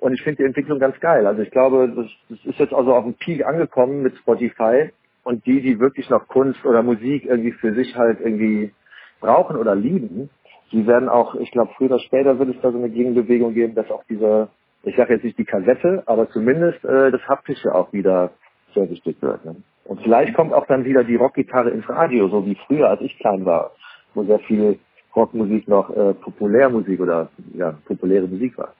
Und 0.00 0.12
ich 0.12 0.22
finde 0.22 0.38
die 0.38 0.46
Entwicklung 0.46 0.80
ganz 0.80 0.98
geil. 0.98 1.26
Also 1.28 1.42
ich 1.42 1.52
glaube, 1.52 1.88
das, 1.94 2.06
das 2.28 2.44
ist 2.44 2.58
jetzt 2.58 2.74
also 2.74 2.94
auf 2.94 3.04
dem 3.04 3.14
Peak 3.14 3.46
angekommen 3.46 4.02
mit 4.02 4.16
Spotify. 4.16 4.90
Und 5.24 5.46
die, 5.46 5.60
die 5.60 5.78
wirklich 5.78 6.10
noch 6.10 6.26
Kunst 6.28 6.64
oder 6.64 6.82
Musik 6.82 7.24
irgendwie 7.24 7.52
für 7.52 7.74
sich 7.74 7.94
halt 7.96 8.20
irgendwie 8.20 8.72
brauchen 9.20 9.56
oder 9.56 9.74
lieben, 9.74 10.30
die 10.72 10.86
werden 10.86 11.08
auch, 11.08 11.34
ich 11.36 11.50
glaube, 11.52 11.72
früher 11.76 11.90
oder 11.90 11.98
später 12.00 12.38
wird 12.38 12.54
es 12.54 12.60
da 12.62 12.72
so 12.72 12.78
eine 12.78 12.90
Gegenbewegung 12.90 13.54
geben, 13.54 13.74
dass 13.74 13.90
auch 13.90 14.02
diese, 14.08 14.48
ich 14.82 14.96
sage 14.96 15.14
jetzt 15.14 15.24
nicht 15.24 15.38
die 15.38 15.44
Kassette, 15.44 16.02
aber 16.06 16.28
zumindest 16.30 16.84
äh, 16.84 17.10
das 17.10 17.20
Haptische 17.28 17.74
auch 17.74 17.92
wieder 17.92 18.30
sehr 18.74 18.88
wichtig 18.90 19.16
wird. 19.20 19.44
Ne? 19.44 19.56
Und 19.84 20.00
vielleicht 20.02 20.34
kommt 20.34 20.52
auch 20.52 20.66
dann 20.66 20.84
wieder 20.84 21.04
die 21.04 21.16
Rockgitarre 21.16 21.70
ins 21.70 21.88
Radio, 21.88 22.28
so 22.28 22.46
wie 22.46 22.56
früher, 22.66 22.88
als 22.88 23.00
ich 23.02 23.18
klein 23.18 23.44
war, 23.44 23.72
wo 24.14 24.24
sehr 24.24 24.38
viel 24.40 24.78
Rockmusik 25.14 25.68
noch 25.68 25.90
äh, 25.90 26.14
Populärmusik 26.14 27.00
oder 27.00 27.28
ja, 27.54 27.74
populäre 27.86 28.26
Musik 28.26 28.56
war. 28.56 28.72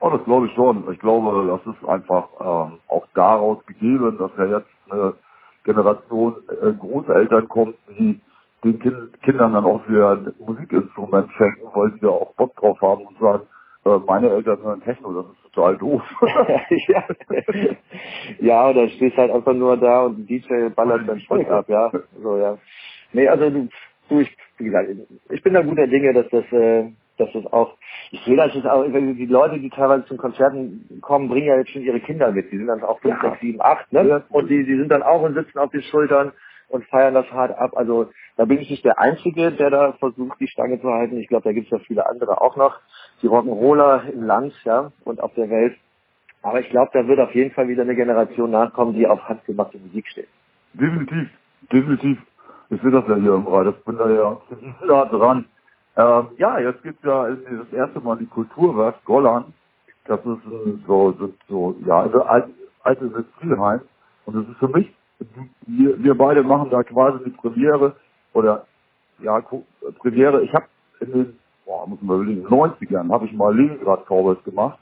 Oh, 0.00 0.10
das 0.10 0.24
glaube 0.24 0.46
ich 0.46 0.52
schon. 0.54 0.84
Ich 0.92 0.98
glaube, 0.98 1.46
das 1.46 1.74
ist 1.74 1.88
einfach 1.88 2.28
ähm, 2.40 2.78
auch 2.88 3.06
daraus 3.14 3.64
gegeben, 3.66 4.16
dass 4.18 4.30
ja 4.38 4.58
jetzt 4.58 4.68
eine 4.90 5.14
Generation 5.64 6.36
äh, 6.62 6.72
Großeltern 6.72 7.48
kommt, 7.48 7.76
die 7.98 8.20
den 8.64 8.78
kind, 8.78 9.22
Kindern 9.22 9.52
dann 9.52 9.64
auch 9.64 9.86
wieder 9.88 10.12
ein 10.12 10.34
Musikinstrument 10.38 11.30
schenken, 11.32 11.68
weil 11.74 11.92
sie 11.92 12.00
da 12.00 12.08
auch 12.08 12.34
Bock 12.34 12.56
drauf 12.56 12.80
haben 12.80 13.06
und 13.06 13.18
sagen, 13.18 13.42
äh, 13.84 13.98
meine 14.06 14.30
Eltern 14.30 14.62
hören 14.62 14.82
Techno, 14.82 15.12
das 15.22 15.30
ist 15.32 15.52
total 15.52 15.76
doof. 15.76 16.02
ja. 16.88 17.04
ja, 18.40 18.70
oder 18.70 18.88
stehst 18.88 19.16
halt 19.16 19.30
einfach 19.30 19.52
nur 19.52 19.76
da 19.76 20.04
und 20.04 20.20
ein 20.20 20.26
DJ 20.26 20.68
ballert 20.74 21.06
dann 21.06 21.20
Zeug 21.28 21.48
ab, 21.50 21.68
ja. 21.68 21.92
So, 22.22 22.38
ja. 22.38 22.58
Nee, 23.12 23.28
also 23.28 23.50
du, 23.50 23.68
du 24.08 24.20
ich, 24.20 24.36
wie 24.58 24.64
gesagt, 24.64 24.88
ich 25.30 25.42
bin 25.42 25.54
da 25.54 25.62
guter 25.62 25.86
Dinge, 25.86 26.14
dass 26.14 26.28
das, 26.30 26.44
äh, 26.52 26.90
das 27.16 27.28
auch, 27.52 27.76
ich 28.10 28.20
sehe 28.24 28.36
das 28.36 28.54
jetzt 28.54 28.66
auch, 28.66 28.84
die 28.84 29.26
Leute, 29.26 29.58
die 29.58 29.70
teilweise 29.70 30.04
zum 30.06 30.16
Konzerten 30.16 30.98
kommen, 31.00 31.28
bringen 31.28 31.46
ja 31.46 31.56
jetzt 31.56 31.70
schon 31.70 31.82
ihre 31.82 32.00
Kinder 32.00 32.32
mit. 32.32 32.50
Die 32.50 32.58
sind 32.58 32.66
dann 32.66 32.82
auch 32.82 33.00
5, 33.00 33.20
6, 33.20 33.40
7, 33.40 33.60
8, 33.60 33.92
ne? 33.92 34.24
Und 34.30 34.48
die, 34.50 34.64
die 34.64 34.76
sind 34.76 34.88
dann 34.88 35.02
auch 35.02 35.22
und 35.22 35.34
sitzen 35.34 35.58
auf 35.58 35.70
den 35.70 35.82
Schultern 35.82 36.32
und 36.68 36.84
feiern 36.86 37.14
das 37.14 37.30
hart 37.30 37.56
ab. 37.58 37.72
Also 37.76 38.10
da 38.36 38.46
bin 38.46 38.58
ich 38.58 38.70
nicht 38.70 38.84
der 38.84 38.98
Einzige, 38.98 39.52
der 39.52 39.70
da 39.70 39.92
versucht, 39.92 40.40
die 40.40 40.48
Stange 40.48 40.80
zu 40.80 40.88
halten. 40.88 41.18
Ich 41.18 41.28
glaube, 41.28 41.44
da 41.44 41.52
gibt 41.52 41.66
es 41.66 41.70
ja 41.70 41.78
viele 41.86 42.06
andere 42.06 42.40
auch 42.40 42.56
noch. 42.56 42.80
Die 43.22 43.28
Rock'n'Roller 43.28 44.08
im 44.10 44.24
Land, 44.24 44.52
ja, 44.64 44.90
und 45.04 45.20
auf 45.22 45.32
der 45.34 45.48
Welt. 45.50 45.76
Aber 46.42 46.60
ich 46.60 46.68
glaube, 46.68 46.90
da 46.92 47.06
wird 47.06 47.20
auf 47.20 47.34
jeden 47.34 47.52
Fall 47.52 47.68
wieder 47.68 47.82
eine 47.82 47.94
Generation 47.94 48.50
nachkommen, 48.50 48.94
die 48.94 49.06
auf 49.06 49.22
handgemachte 49.28 49.78
Musik 49.78 50.06
steht. 50.08 50.28
Definitiv, 50.74 51.28
definitiv. 51.72 52.18
Ich 52.70 52.82
sehe 52.82 52.90
das 52.90 53.04
ja 53.08 53.16
hier 53.16 53.34
im 53.34 53.46
Rad. 53.46 53.74
Ich 53.74 53.84
bin 53.84 53.96
da 53.96 54.10
ja 54.10 54.40
nah 54.86 55.04
dran. 55.06 55.46
Ähm, 55.96 56.28
ja, 56.38 56.58
jetzt 56.58 56.82
gibt's 56.82 57.04
ja 57.04 57.28
das 57.28 57.72
erste 57.72 58.00
Mal 58.00 58.18
die 58.18 58.26
Kulturwerk 58.26 59.04
Golland. 59.04 59.46
Das 60.06 60.20
ist 60.20 60.86
so, 60.86 61.12
so, 61.12 61.32
so 61.48 61.76
ja, 61.86 62.02
eine 62.02 62.26
alte, 62.26 62.50
alte. 62.82 63.06
Und 64.26 64.36
das 64.36 64.48
ist 64.48 64.58
für 64.58 64.68
mich 64.68 64.92
wir, 65.66 66.02
wir 66.02 66.14
beide 66.16 66.42
machen 66.42 66.70
da 66.70 66.82
quasi 66.82 67.24
die 67.24 67.30
Premiere 67.30 67.96
oder 68.32 68.66
ja, 69.20 69.40
Premiere. 69.98 70.42
Ich 70.42 70.52
habe 70.52 70.66
in 71.00 71.12
den, 71.12 71.38
boah, 71.64 71.86
muss 71.86 72.00
man 72.02 72.20
überlegen, 72.22 72.46
90ern 72.46 73.12
habe 73.12 73.26
ich 73.26 73.32
mal 73.32 73.54
Leningrad 73.54 74.06
Cowboys 74.06 74.42
gemacht, 74.44 74.78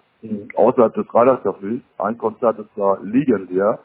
außerhalb 0.54 0.94
des 0.94 1.06
Riders 1.14 1.40
Cafés. 1.44 1.80
Ein 1.98 2.18
Konzert 2.18 2.58
ist 2.58 2.70
da 2.76 2.98
legendär, 3.02 3.80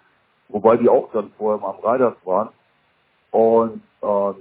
wobei 0.49 0.77
die 0.77 0.89
auch 0.89 1.11
dann 1.11 1.31
vorher 1.37 1.61
mal 1.61 1.75
am 1.75 1.83
Riders 1.83 2.15
waren. 2.25 2.49
Und 3.31 3.81
äh, 4.01 4.33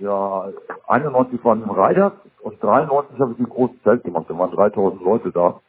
ja, 0.00 0.48
91 0.88 1.44
waren 1.44 1.62
im 1.62 1.70
Riders 1.70 2.12
und 2.42 2.62
93 2.62 3.18
habe 3.20 3.32
ich 3.32 3.38
ein 3.38 3.48
großes 3.48 3.82
Zelt 3.82 4.04
gemacht, 4.04 4.26
da 4.28 4.38
waren 4.38 4.50
3000 4.50 5.02
Leute 5.02 5.30
da. 5.30 5.60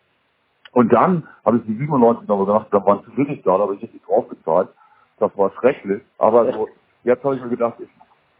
Und 0.72 0.91
dann 0.94 1.28
habe 1.46 1.58
ich 1.58 1.65
die 1.65 1.76
97 1.76 2.28
noch 2.28 2.46
gedacht, 2.46 2.67
da 2.72 2.86
waren 2.86 3.04
zu 3.04 3.15
wenig 3.17 3.44
da, 3.44 3.58
da 3.58 3.63
habe 3.63 3.76
ich 3.76 3.84
richtig 3.84 4.04
draufgezahlt. 4.04 4.70
Das 5.20 5.38
war 5.38 5.52
schrecklich. 5.52 6.02
Aber 6.17 6.52
so, 6.52 6.70
jetzt 7.04 7.24
habe 7.24 7.36
ich 7.36 7.44
mir 7.44 7.50
gedacht, 7.50 7.76
ich 7.80 7.89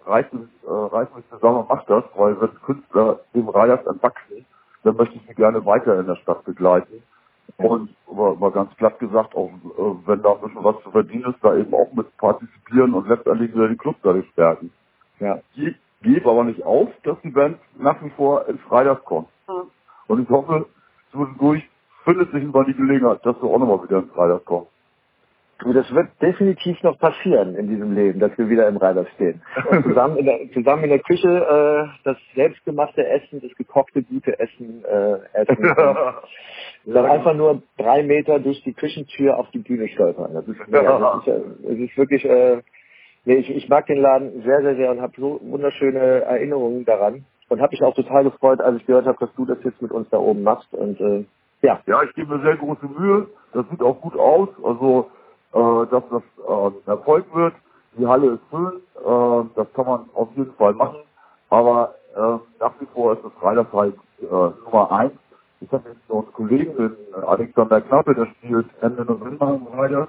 reiß 0.08 0.32
mich, 0.32 0.50
äh, 0.66 0.72
reiß 0.72 1.10
mich 1.16 1.30
zusammen 1.30 1.60
und 1.60 1.70
mach 1.70 1.84
das, 1.86 2.04
weil 2.16 2.40
wenn 2.40 2.56
Künstler 2.62 3.20
dem 3.36 3.50
Radias 3.50 3.86
entwachsen, 3.86 4.46
dann 4.84 4.96
möchte 4.96 5.16
ich 5.16 5.28
sie 5.28 5.36
gerne 5.36 5.64
weiter 5.66 6.00
in 6.00 6.08
der 6.08 6.16
Stadt 6.16 6.44
begleiten. 6.46 7.04
Und 7.58 7.94
aber, 8.08 8.30
aber 8.30 8.52
ganz 8.52 8.74
platt 8.76 8.98
gesagt, 9.00 9.36
auch 9.36 9.50
äh, 9.50 10.08
wenn 10.08 10.22
da 10.22 10.34
ein 10.34 10.42
bisschen 10.42 10.64
was 10.64 10.82
zu 10.84 10.92
verdienen 10.92 11.32
ist, 11.32 11.44
da 11.44 11.56
eben 11.56 11.74
auch 11.74 11.92
mit 11.94 12.16
partizipieren 12.18 12.94
und 12.94 13.08
letztendlich 13.08 13.54
wieder 13.54 13.68
die 13.68 13.78
Clubs 13.78 14.00
dadurch 14.04 14.28
stärken. 14.32 14.72
Ja. 15.22 15.40
Ich 15.56 15.76
gebe 16.02 16.30
aber 16.30 16.44
nicht 16.44 16.64
auf, 16.64 16.90
dass 17.04 17.20
die 17.22 17.30
Band 17.30 17.58
nach 17.78 18.04
wie 18.04 18.10
vor 18.12 18.48
ins 18.48 18.62
Freitags 18.62 19.04
kommt. 19.06 19.28
Mhm. 19.48 19.70
Und 20.08 20.24
ich 20.24 20.30
hoffe, 20.30 20.66
zwischendurch 21.12 21.64
findet 22.04 22.32
sich 22.32 22.44
mal 22.44 22.66
die 22.66 22.74
Gelegenheit, 22.74 23.26
dass 23.26 23.40
du 23.40 23.54
auch 23.54 23.60
nochmal 23.60 23.84
wieder 23.84 24.00
ins 24.00 24.12
Freitags 24.12 24.46
kommst. 24.46 24.72
Du, 25.60 25.74
das 25.74 25.94
wird 25.94 26.10
definitiv 26.20 26.82
noch 26.82 26.98
passieren 26.98 27.56
in 27.56 27.68
diesem 27.68 27.94
Leben, 27.94 28.20
dass 28.20 28.36
wir 28.36 28.50
wieder 28.50 28.68
im 28.68 28.78
Reiter 28.78 29.06
stehen. 29.14 29.44
Und 29.70 29.84
zusammen 29.84 30.18
in 30.18 30.26
der, 30.26 30.52
zusammen 30.54 30.86
in 30.86 30.90
der 30.90 31.00
Küche 31.00 31.28
äh, 31.30 32.00
das 32.04 32.18
selbstgemachte 32.34 33.06
Essen, 33.06 33.42
das 33.42 33.56
gekochte 33.56 34.02
gute 34.02 34.40
Essen 34.40 34.84
äh, 34.86 35.20
essen. 35.34 35.58
Und 36.86 36.96
dann 36.96 37.06
einfach 37.06 37.36
nur 37.36 37.62
drei 37.78 38.02
Meter 38.02 38.40
durch 38.40 38.64
die 38.64 38.74
Küchentür 38.74 39.38
auf 39.38 39.52
die 39.52 39.60
Bühne 39.60 39.88
stolpern. 39.90 40.34
Das 40.34 40.48
ist, 40.48 40.58
ja, 40.68 40.82
das 40.82 41.28
ist, 41.28 41.46
das 41.64 41.78
ist 41.78 41.96
wirklich, 41.96 42.26
äh, 42.26 42.64
nee, 43.26 43.36
ich, 43.36 43.50
ich 43.50 43.70
mag 43.70 43.86
den 43.88 44.02
Laden 44.02 44.44
sehr, 44.44 44.62
sehr, 44.62 44.76
sehr 44.76 44.92
und 44.92 45.02
habe 45.02 45.14
so 45.18 45.40
wunderschöne 45.44 46.22
Erinnerungen 46.22 46.86
daran. 46.86 47.26
Und 47.50 47.62
habe 47.62 47.72
mich 47.72 47.84
auch 47.84 47.96
total 47.96 48.24
gefreut, 48.24 48.62
als 48.62 48.78
ich 48.78 48.86
gehört 48.86 49.06
habe, 49.08 49.18
dass 49.20 49.34
du 49.36 49.46
das 49.46 49.58
jetzt 49.64 49.82
mit 49.82 49.92
uns 49.92 50.10
da 50.10 50.18
oben 50.18 50.44
machst. 50.44 50.74
Und 50.74 51.00
äh, 51.02 51.26
ja. 51.62 51.82
Ja, 51.86 52.04
ich 52.04 52.14
gebe 52.14 52.36
mir 52.38 52.44
sehr 52.44 52.58
große 52.58 52.86
Mühe. 52.88 53.28
Das 53.54 53.66
sieht 53.70 53.82
auch 53.82 54.00
gut 54.02 54.18
aus. 54.18 54.50
Also 54.64 55.12
äh, 55.54 55.88
dass 55.88 56.04
das 56.10 56.24
äh, 56.48 56.90
Erfolg 56.90 57.26
wird. 57.36 57.54
Die 57.98 58.08
Halle 58.08 58.34
ist 58.34 58.42
schön, 58.50 58.82
äh, 59.06 59.46
das 59.56 59.74
kann 59.74 59.86
man 59.86 60.10
auf 60.14 60.30
jeden 60.36 60.54
Fall 60.56 60.74
machen. 60.74 61.00
Aber 61.50 61.96
äh, 62.16 62.38
nach 62.60 62.74
wie 62.80 62.86
vor 62.94 63.14
ist 63.14 63.24
das 63.24 63.32
Reiters 63.42 63.68
halt 63.74 63.96
äh, 64.22 64.26
Nummer 64.26 64.92
eins. 64.92 65.14
Ich 65.62 65.72
habe 65.72 65.90
jetzt 65.90 66.10
noch 66.10 66.24
einen 66.24 66.34
Kollegen, 66.34 66.76
den 66.78 67.24
Alexander 67.26 67.82
Knappe, 67.82 68.16
der 68.16 68.28
spielt 68.28 68.68
Ende 68.82 69.06
November 69.06 69.56
im 69.56 69.68
Reiter. 69.80 70.08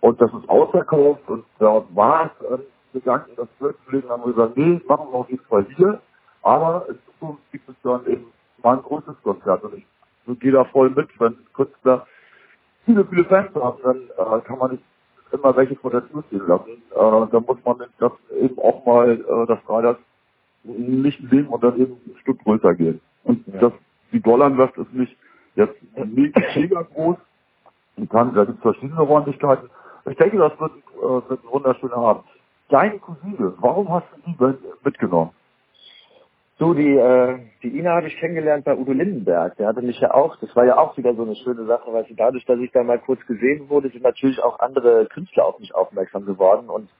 Und 0.00 0.20
das 0.20 0.32
ist 0.32 0.48
ausverkauft 0.48 1.28
und 1.28 1.44
dort 1.58 1.94
war 1.94 2.30
es 2.40 2.60
Gedanken, 2.92 3.30
das 3.36 3.48
festzulegen, 3.58 4.10
haben 4.10 4.24
wir 4.24 4.32
gesagt, 4.32 4.56
nee, 4.56 4.80
machen 4.88 5.08
wir 5.10 5.18
auf 5.18 5.30
jeden 5.30 5.44
Fall 5.44 5.66
hier. 5.76 6.00
Aber 6.42 6.86
in 6.88 6.98
Zukunft 7.06 7.42
gibt 7.52 7.68
es 7.68 7.74
dann 7.82 8.04
eben 8.06 8.26
mal 8.62 8.76
ein 8.76 8.82
großes 8.82 9.14
Konzert. 9.22 9.62
Und 9.62 9.74
ich 9.74 10.40
gehe 10.40 10.52
da 10.52 10.64
voll 10.64 10.90
mit, 10.90 11.08
wenn 11.20 11.36
Künstler 11.54 12.06
viele, 12.84 13.04
viele 13.04 13.24
Fans 13.24 13.54
haben, 13.54 13.78
dann 13.82 13.96
äh, 14.16 14.40
kann 14.42 14.58
man 14.58 14.72
nicht 14.72 14.84
immer 15.32 15.56
welche 15.56 15.76
vor 15.76 15.90
der 15.90 16.08
Tür 16.08 16.24
stehen 16.26 16.46
lassen. 16.46 16.82
Äh, 16.90 17.30
da 17.30 17.40
muss 17.40 17.58
man 17.64 17.84
das 17.98 18.12
eben 18.40 18.58
auch 18.58 18.84
mal 18.84 19.12
äh, 19.12 19.46
das 19.46 19.60
Freitag 19.60 19.98
nicht 20.64 21.20
nehmen 21.32 21.48
und 21.48 21.62
dann 21.62 21.78
eben 21.78 21.92
ein 21.92 22.16
Stück 22.20 22.42
größer 22.42 22.74
gehen. 22.74 23.00
Und 23.24 23.46
ja. 23.46 23.60
das, 23.60 23.72
die 24.12 24.20
Dollarwest 24.20 24.76
ist 24.76 24.92
nicht 24.92 25.16
jetzt 25.54 25.76
mega 25.94 26.82
groß. 26.82 27.16
Und 27.96 28.10
kann, 28.10 28.34
da 28.34 28.44
gibt 28.44 28.58
es 28.58 28.62
verschiedene 28.62 29.00
Räumlichkeiten. 29.00 29.68
Ich 30.06 30.16
denke, 30.16 30.38
das 30.38 30.58
wird, 30.58 30.72
äh, 30.96 31.28
wird 31.30 31.44
ein 31.44 31.50
wunderschöner 31.50 31.96
Abend. 31.96 32.24
Deine 32.68 32.98
Cousine, 32.98 33.54
warum 33.58 33.88
hast 33.92 34.06
du 34.24 34.32
die 34.32 34.58
mitgenommen? 34.84 35.32
So, 36.58 36.74
die, 36.74 36.94
äh, 36.94 37.38
die 37.62 37.78
Ina 37.78 37.96
habe 37.96 38.08
ich 38.08 38.16
kennengelernt 38.18 38.66
bei 38.66 38.76
Udo 38.76 38.92
Lindenberg. 38.92 39.56
Der 39.56 39.68
hatte 39.68 39.80
mich 39.80 39.98
ja 39.98 40.12
auch, 40.12 40.36
das 40.36 40.54
war 40.54 40.66
ja 40.66 40.76
auch 40.76 40.94
wieder 40.98 41.14
so 41.14 41.22
eine 41.22 41.34
schöne 41.36 41.64
Sache, 41.64 41.90
weil 41.90 42.04
sie 42.06 42.14
dadurch, 42.14 42.44
dass 42.44 42.58
ich 42.58 42.70
da 42.70 42.82
mal 42.82 42.98
kurz 42.98 43.24
gesehen 43.26 43.70
wurde, 43.70 43.88
sind 43.88 44.02
natürlich 44.02 44.42
auch 44.42 44.60
andere 44.60 45.06
Künstler 45.06 45.46
auf 45.46 45.58
mich 45.58 45.74
aufmerksam 45.74 46.26
geworden. 46.26 46.68
Und 46.68 46.90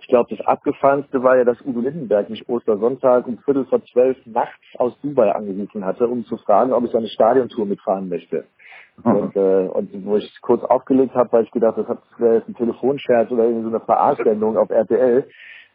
ich 0.00 0.06
glaube, 0.06 0.34
das 0.36 0.46
Abgefahrenste 0.46 1.20
war 1.24 1.36
ja, 1.36 1.42
dass 1.44 1.60
Udo 1.66 1.80
Lindenberg 1.80 2.30
mich 2.30 2.48
Ostersonntag 2.48 3.26
um 3.26 3.38
Viertel 3.38 3.66
vor 3.66 3.84
zwölf 3.86 4.16
nachts 4.24 4.62
aus 4.78 4.98
Dubai 5.00 5.32
angerufen 5.32 5.84
hatte, 5.84 6.06
um 6.06 6.24
zu 6.24 6.36
fragen, 6.36 6.72
ob 6.72 6.84
ich 6.84 6.92
seine 6.92 7.08
Stadiontour 7.08 7.66
mitfahren 7.66 8.08
möchte. 8.08 8.44
Mhm. 9.04 9.16
Und, 9.16 9.36
äh, 9.36 9.68
und 9.68 10.04
wo 10.04 10.16
ich 10.16 10.40
kurz 10.40 10.64
aufgelegt 10.64 11.14
habe, 11.14 11.32
weil 11.32 11.44
ich 11.44 11.50
gedacht, 11.50 11.78
das 11.78 11.98
wäre 12.18 12.36
jetzt 12.36 12.48
ein 12.48 12.54
Telefonscherz 12.54 13.30
oder 13.30 13.44
irgendwie 13.44 13.64
so 13.64 13.68
eine 13.68 13.80
Verarschsendung 13.80 14.56
auf 14.56 14.70
RTL. 14.70 15.26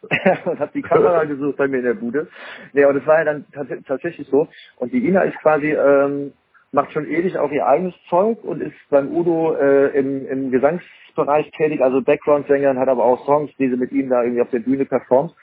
und 0.46 0.60
habe 0.60 0.72
die 0.74 0.82
Kamera 0.82 1.24
gesucht 1.26 1.58
bei 1.58 1.68
mir 1.68 1.78
in 1.78 1.86
der 1.86 1.94
Bude. 1.94 2.28
Nee, 2.74 2.84
aber 2.84 2.94
das 2.94 3.06
war 3.08 3.20
ja 3.20 3.26
dann 3.26 3.46
tatsächlich 3.88 4.28
so. 4.28 4.48
Und 4.78 4.92
die 4.92 5.08
Ina 5.08 5.22
ist 5.22 5.38
quasi, 5.40 5.72
ähm, 5.72 6.34
macht 6.72 6.92
schon 6.92 7.08
ewig 7.08 7.38
auch 7.38 7.52
ihr 7.52 7.66
eigenes 7.66 7.94
Zeug 8.10 8.44
und 8.44 8.62
ist 8.62 8.76
beim 8.90 9.16
Udo 9.16 9.56
äh, 9.56 9.98
im, 9.98 10.28
im 10.28 10.52
Gesangsbereich 10.52 11.52
tätig, 11.52 11.82
also 11.82 12.02
Background-Sängerin, 12.02 12.80
hat 12.80 12.90
aber 12.90 13.06
auch 13.06 13.26
Songs, 13.26 13.52
die 13.58 13.70
sie 13.70 13.78
mit 13.78 13.92
ihm 13.92 14.10
da 14.10 14.24
irgendwie 14.24 14.42
auf 14.42 14.50
der 14.50 14.60
Bühne 14.60 14.86
performt. 14.86 15.34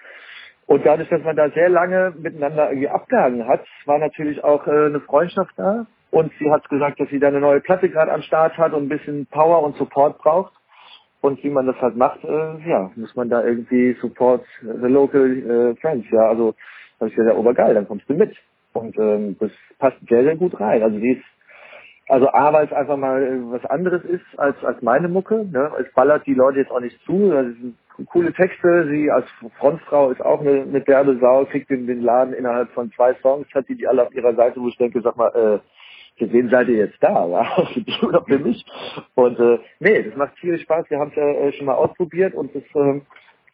Und 0.66 0.84
dadurch, 0.84 1.08
dass 1.08 1.22
man 1.22 1.36
da 1.36 1.50
sehr 1.50 1.68
lange 1.68 2.14
miteinander 2.18 2.68
irgendwie 2.70 2.88
abgehangen 2.88 3.48
hat, 3.48 3.64
war 3.86 3.98
natürlich 3.98 4.44
auch 4.44 4.66
äh, 4.66 4.86
eine 4.86 5.00
Freundschaft 5.00 5.52
da. 5.56 5.86
Und 6.10 6.32
sie 6.38 6.50
hat 6.50 6.68
gesagt, 6.68 6.98
dass 7.00 7.08
sie 7.08 7.20
da 7.20 7.28
eine 7.28 7.40
neue 7.40 7.60
Platte 7.60 7.88
gerade 7.88 8.12
am 8.12 8.22
Start 8.22 8.58
hat 8.58 8.72
und 8.72 8.84
ein 8.84 8.88
bisschen 8.88 9.26
Power 9.26 9.62
und 9.62 9.76
Support 9.76 10.18
braucht. 10.18 10.52
Und 11.20 11.42
wie 11.44 11.50
man 11.50 11.66
das 11.66 11.76
halt 11.80 11.96
macht, 11.96 12.24
äh, 12.24 12.68
ja, 12.68 12.90
muss 12.96 13.14
man 13.14 13.28
da 13.28 13.44
irgendwie 13.44 13.94
support 14.00 14.44
the 14.62 14.88
local 14.88 15.26
äh, 15.26 15.76
friends, 15.76 16.06
ja. 16.10 16.28
Also 16.30 16.54
habe 16.98 17.10
ich 17.10 17.14
gesagt, 17.14 17.34
ja, 17.34 17.38
obergeil, 17.38 17.74
dann 17.74 17.86
kommst 17.86 18.08
du 18.08 18.14
mit. 18.14 18.34
Und 18.72 18.96
ähm, 18.98 19.36
das 19.38 19.50
passt 19.78 19.98
sehr, 20.08 20.24
sehr 20.24 20.36
gut 20.36 20.58
rein. 20.58 20.82
Also 20.82 20.98
die 20.98 21.12
ist, 21.12 21.24
also 22.08 22.28
A, 22.28 22.52
weil 22.52 22.66
es 22.66 22.72
einfach 22.72 22.96
mal 22.96 23.22
äh, 23.22 23.52
was 23.52 23.64
anderes 23.66 24.02
ist 24.04 24.24
als 24.38 24.56
als 24.64 24.80
meine 24.80 25.08
Mucke. 25.08 25.44
Ne? 25.44 25.70
Es 25.78 25.92
ballert 25.92 26.26
die 26.26 26.34
Leute 26.34 26.60
jetzt 26.60 26.70
auch 26.70 26.80
nicht 26.80 26.98
zu. 27.04 27.30
Das 27.30 27.46
sind 27.46 27.76
coole 28.06 28.32
Texte. 28.32 28.88
Sie 28.88 29.10
als 29.10 29.26
Frontfrau 29.58 30.10
ist 30.10 30.22
auch 30.22 30.40
eine, 30.40 30.62
eine 30.62 30.80
derbe 30.80 31.18
Sau, 31.18 31.44
kriegt 31.44 31.68
den, 31.68 31.86
den 31.86 32.00
Laden 32.00 32.32
innerhalb 32.32 32.70
von 32.70 32.90
zwei 32.92 33.14
Songs, 33.22 33.46
hat 33.54 33.68
die 33.68 33.76
die 33.76 33.88
alle 33.88 34.06
auf 34.06 34.14
ihrer 34.14 34.34
Seite, 34.34 34.60
wo 34.60 34.68
ich 34.68 34.78
denke, 34.78 35.02
sag 35.02 35.16
mal, 35.16 35.28
äh, 35.34 35.58
für 36.16 36.32
wen 36.32 36.50
seid 36.50 36.68
ihr 36.68 36.76
jetzt 36.76 37.02
da? 37.02 37.26
Ja? 37.26 37.44
Für 37.72 37.80
die 37.80 38.06
oder 38.06 38.22
für 38.24 38.38
mich? 38.38 38.64
Und 39.14 39.38
äh, 39.38 39.58
nee, 39.80 40.02
das 40.02 40.16
macht 40.16 40.38
viel 40.38 40.58
Spaß. 40.58 40.90
Wir 40.90 40.98
haben 40.98 41.10
es 41.10 41.16
ja 41.16 41.24
äh, 41.24 41.52
schon 41.52 41.66
mal 41.66 41.74
ausprobiert 41.74 42.34
und 42.34 42.54
es 42.54 42.64
äh, 42.74 43.00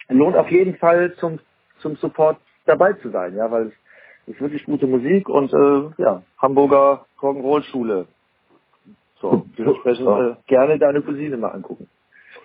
lohnt 0.09 0.37
auf 0.37 0.51
jeden 0.51 0.77
Fall 0.77 1.15
zum, 1.15 1.39
zum 1.79 1.97
Support 1.97 2.39
dabei 2.67 2.93
zu 2.95 3.11
sein, 3.11 3.37
ja, 3.37 3.51
weil 3.51 3.69
es 4.27 4.35
ist 4.35 4.41
wirklich 4.41 4.65
gute 4.65 4.87
Musik 4.87 5.29
und 5.29 5.53
äh, 5.53 6.03
ja, 6.03 6.23
Hamburger 6.39 7.07
Rock'n'Roll-Schule. 7.21 8.07
So, 9.21 9.47
dementsprechend 9.59 10.09
äh, 10.09 10.35
gerne 10.47 10.79
deine 10.79 11.03
Cousine 11.03 11.37
mal 11.37 11.51
angucken. 11.51 11.89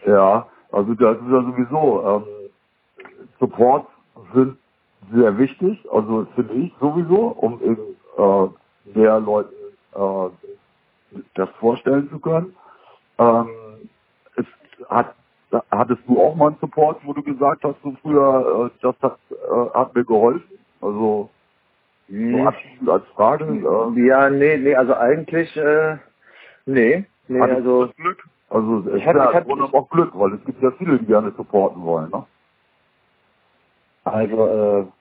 Ja, 0.05 0.47
also 0.71 0.93
das 0.93 1.17
ist 1.17 1.31
ja 1.31 1.43
sowieso, 1.43 2.07
ähm, 2.07 2.51
Support 3.39 3.87
sind 4.33 4.57
sehr 5.13 5.37
wichtig, 5.37 5.79
also 5.91 6.27
finde 6.35 6.53
ich 6.53 6.73
sowieso, 6.79 7.27
um 7.27 7.61
eben 7.61 7.97
äh, 8.17 8.97
mehr 8.97 9.19
Leuten 9.19 9.60
das 9.93 11.49
vorstellen 11.59 12.09
zu 12.09 12.19
können. 12.19 12.55
Ähm, 13.17 13.49
es 14.35 14.45
hat, 14.89 15.15
hattest 15.71 16.01
du 16.07 16.21
auch 16.21 16.35
mal 16.35 16.47
einen 16.47 16.57
Support, 16.59 17.01
wo 17.03 17.13
du 17.13 17.21
gesagt 17.21 17.63
hast, 17.63 17.77
du 17.83 17.95
früher, 18.01 18.71
äh, 18.71 18.77
das 18.81 18.95
hat, 19.01 19.19
äh, 19.31 19.69
hat 19.73 19.95
mir 19.95 20.05
geholfen? 20.05 20.57
Also 20.81 21.29
so 22.09 22.15
hm. 22.15 22.47
abschließend 22.47 22.89
als 22.89 23.05
Frage. 23.15 23.45
Äh, 23.45 24.07
ja, 24.07 24.29
nee, 24.29 24.57
nee, 24.57 24.75
also 24.75 24.95
eigentlich, 24.95 25.55
äh, 25.55 25.97
nee, 26.65 27.05
nee, 27.27 27.41
also. 27.41 27.89
Glück? 27.95 28.23
Also 28.49 28.79
es 28.89 28.95
ich 28.97 29.05
hatte, 29.05 29.19
ja, 29.19 29.29
ich 29.29 29.35
hatte, 29.35 29.49
auch 29.49 29.89
Glück, 29.89 30.11
weil 30.13 30.33
es 30.33 30.43
gibt 30.43 30.61
ja 30.61 30.71
viele, 30.71 30.99
die 30.99 31.05
gerne 31.05 31.31
supporten 31.31 31.81
wollen, 31.83 32.09
ne? 32.09 32.25
Also, 34.03 34.91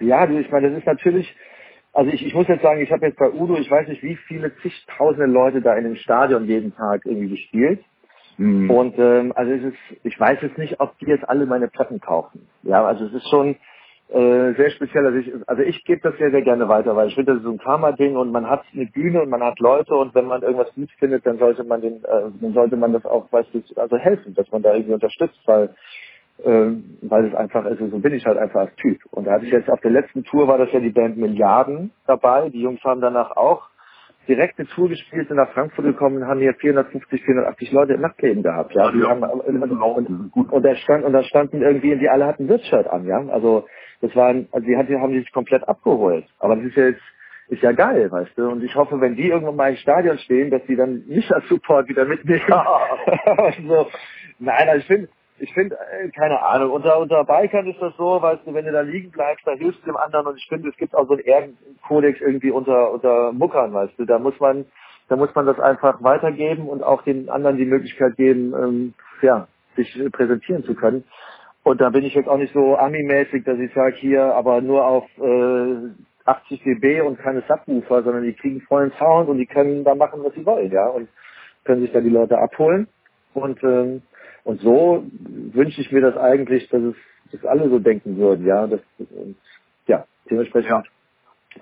äh, 0.00 0.04
ja, 0.04 0.28
ich 0.28 0.50
meine, 0.50 0.70
das 0.70 0.80
ist 0.80 0.86
natürlich, 0.86 1.34
also 1.94 2.10
ich, 2.10 2.26
ich 2.26 2.34
muss 2.34 2.48
jetzt 2.48 2.62
sagen, 2.62 2.80
ich 2.80 2.90
habe 2.90 3.06
jetzt 3.06 3.18
bei 3.18 3.30
Udo, 3.30 3.56
ich 3.56 3.70
weiß 3.70 3.88
nicht, 3.88 4.02
wie 4.02 4.16
viele 4.16 4.54
zigtausende 4.56 5.26
Leute 5.26 5.62
da 5.62 5.74
in 5.76 5.84
dem 5.84 5.96
Stadion 5.96 6.44
jeden 6.46 6.74
Tag 6.74 7.06
irgendwie 7.06 7.30
gespielt. 7.30 7.84
Mhm. 8.36 8.68
Und 8.68 8.98
ähm, 8.98 9.32
also 9.36 9.52
es 9.52 9.62
ist, 9.62 9.78
ich 10.02 10.18
weiß 10.18 10.40
jetzt 10.42 10.58
nicht, 10.58 10.80
ob 10.80 10.98
die 10.98 11.06
jetzt 11.06 11.28
alle 11.28 11.46
meine 11.46 11.68
Platten 11.68 12.00
kaufen. 12.00 12.48
Ja, 12.62 12.84
also 12.84 13.06
es 13.06 13.14
ist 13.14 13.28
schon 13.30 13.56
äh, 14.08 14.54
sehr 14.54 14.70
speziell. 14.70 15.06
Also 15.06 15.18
ich, 15.18 15.32
also 15.46 15.62
ich 15.62 15.84
gebe 15.84 16.00
das 16.00 16.18
sehr, 16.18 16.32
sehr 16.32 16.42
gerne 16.42 16.68
weiter, 16.68 16.96
weil 16.96 17.08
ich 17.08 17.14
finde, 17.14 17.32
das 17.32 17.38
ist 17.38 17.46
so 17.46 17.52
ein 17.52 17.58
Karma-Ding 17.58 18.16
und 18.16 18.32
man 18.32 18.50
hat 18.50 18.64
eine 18.74 18.86
Bühne 18.86 19.22
und 19.22 19.30
man 19.30 19.42
hat 19.42 19.60
Leute 19.60 19.94
und 19.94 20.14
wenn 20.14 20.26
man 20.26 20.42
irgendwas 20.42 20.74
gut 20.74 20.90
findet, 20.98 21.24
dann 21.26 21.38
sollte 21.38 21.64
man 21.64 21.80
den, 21.80 22.04
äh, 22.04 22.30
dann 22.40 22.52
sollte 22.54 22.76
man 22.76 22.92
das 22.92 23.04
auch, 23.04 23.30
weißt 23.32 23.50
du, 23.54 23.62
also 23.80 23.96
helfen, 23.96 24.34
dass 24.34 24.50
man 24.50 24.62
da 24.62 24.74
irgendwie 24.74 24.94
unterstützt, 24.94 25.40
weil 25.46 25.74
ähm, 26.44 26.98
weil 27.02 27.26
es 27.26 27.34
einfach 27.34 27.64
ist, 27.66 27.78
so 27.78 27.98
bin 27.98 28.14
ich 28.14 28.26
halt 28.26 28.38
einfach 28.38 28.60
als 28.60 28.74
Typ. 28.76 28.98
Und 29.10 29.26
da 29.26 29.32
hatte 29.32 29.46
ich 29.46 29.52
jetzt 29.52 29.70
auf 29.70 29.80
der 29.80 29.90
letzten 29.90 30.24
Tour 30.24 30.48
war 30.48 30.58
das 30.58 30.72
ja 30.72 30.80
die 30.80 30.90
Band 30.90 31.16
Milliarden 31.16 31.92
dabei. 32.06 32.48
Die 32.48 32.60
Jungs 32.60 32.82
haben 32.82 33.00
danach 33.00 33.36
auch 33.36 33.68
direkt 34.26 34.58
eine 34.58 34.68
Tour 34.68 34.88
gespielt, 34.88 35.28
sind 35.28 35.36
nach 35.36 35.52
Frankfurt 35.52 35.84
gekommen 35.84 36.16
und 36.16 36.26
haben 36.26 36.40
hier 36.40 36.54
450, 36.54 37.22
480 37.24 37.72
Leute 37.72 37.94
im 37.94 38.00
Nachtleben 38.00 38.42
gehabt. 38.42 38.74
Ja, 38.74 38.90
die 38.90 39.02
haben, 39.02 39.22
und, 39.22 39.72
und, 39.72 40.52
und, 40.52 40.62
da 40.62 40.74
stand, 40.76 41.04
und 41.04 41.12
da 41.12 41.22
standen 41.22 41.62
irgendwie, 41.62 41.96
die 41.96 42.08
alle 42.08 42.26
hatten 42.26 42.48
Wirtsshirt 42.48 42.86
an, 42.86 43.06
ja. 43.06 43.18
Also, 43.28 43.66
das 44.00 44.14
waren, 44.16 44.48
also 44.52 44.66
die 44.66 44.76
haben 44.76 45.12
sich 45.12 45.32
komplett 45.32 45.66
abgeholt. 45.68 46.24
Aber 46.38 46.56
das 46.56 46.64
ist 46.66 46.76
ja 46.76 46.86
jetzt, 46.86 47.02
ist 47.48 47.62
ja 47.62 47.72
geil, 47.72 48.10
weißt 48.10 48.36
du. 48.36 48.48
Und 48.48 48.64
ich 48.64 48.74
hoffe, 48.74 49.00
wenn 49.00 49.16
die 49.16 49.28
irgendwann 49.28 49.56
mal 49.56 49.70
im 49.70 49.76
Stadion 49.76 50.18
stehen, 50.18 50.50
dass 50.50 50.64
die 50.66 50.76
dann 50.76 51.04
nicht 51.06 51.30
als 51.32 51.46
Support 51.48 51.88
wieder 51.88 52.04
mitnehmen. 52.04 52.42
Ja. 52.48 52.80
also, 53.36 53.88
nein, 54.38 54.68
also 54.68 54.78
ich 54.78 54.86
finde, 54.86 55.08
ich 55.38 55.52
finde, 55.52 55.76
äh, 55.76 56.08
keine 56.10 56.42
Ahnung, 56.42 56.70
unter, 56.70 56.98
unter 56.98 57.24
Bikern 57.24 57.66
ist 57.66 57.80
das 57.80 57.96
so, 57.96 58.22
weißt 58.22 58.46
du, 58.46 58.54
wenn 58.54 58.64
du 58.64 58.72
da 58.72 58.82
liegen 58.82 59.10
bleibst, 59.10 59.46
da 59.46 59.52
hilfst 59.52 59.82
du 59.82 59.86
dem 59.86 59.96
anderen 59.96 60.26
und 60.26 60.36
ich 60.36 60.46
finde, 60.48 60.68
es 60.68 60.76
gibt 60.76 60.94
auch 60.94 61.06
so 61.06 61.14
einen 61.14 61.24
Ehrenkodex 61.24 62.20
irgendwie 62.20 62.50
unter, 62.50 62.92
unter 62.92 63.32
Muckern, 63.32 63.72
weißt 63.72 63.98
du, 63.98 64.04
da 64.04 64.18
muss 64.18 64.38
man, 64.38 64.64
da 65.08 65.16
muss 65.16 65.34
man 65.34 65.46
das 65.46 65.58
einfach 65.58 66.02
weitergeben 66.02 66.68
und 66.68 66.82
auch 66.82 67.02
den 67.02 67.28
anderen 67.28 67.56
die 67.56 67.66
Möglichkeit 67.66 68.16
geben, 68.16 68.54
ähm, 68.54 68.94
ja, 69.22 69.48
sich 69.76 69.98
präsentieren 70.12 70.64
zu 70.64 70.74
können. 70.74 71.04
Und 71.64 71.80
da 71.80 71.90
bin 71.90 72.04
ich 72.04 72.14
jetzt 72.14 72.28
auch 72.28 72.36
nicht 72.36 72.52
so 72.52 72.76
Ami-mäßig, 72.76 73.44
dass 73.44 73.58
ich 73.58 73.72
sage, 73.74 73.96
hier, 73.96 74.34
aber 74.34 74.60
nur 74.60 74.86
auf 74.86 75.04
äh, 75.18 75.76
80 76.26 76.62
dB 76.62 77.00
und 77.00 77.18
keine 77.18 77.42
Subwoofer, 77.48 78.02
sondern 78.02 78.22
die 78.22 78.34
kriegen 78.34 78.60
vollen 78.62 78.92
Sound 78.98 79.28
und 79.28 79.38
die 79.38 79.46
können 79.46 79.82
da 79.82 79.94
machen, 79.94 80.22
was 80.22 80.34
sie 80.34 80.46
wollen, 80.46 80.70
ja, 80.70 80.86
und 80.88 81.08
können 81.64 81.80
sich 81.80 81.92
da 81.92 82.00
die 82.00 82.10
Leute 82.10 82.38
abholen. 82.38 82.86
Und 83.32 83.62
ähm, 83.64 84.02
und 84.44 84.60
so 84.60 85.04
wünsche 85.52 85.80
ich 85.80 85.90
mir 85.90 86.00
das 86.00 86.16
eigentlich, 86.16 86.68
dass 86.68 86.82
es 86.82 86.94
dass 87.32 87.44
alle 87.46 87.68
so 87.68 87.78
denken 87.78 88.16
würden, 88.16 88.46
ja. 88.46 88.66
Das, 88.66 88.80
und, 88.98 89.36
ja, 89.86 90.04
dementsprechend. 90.30 90.70
Ja. 90.70 90.82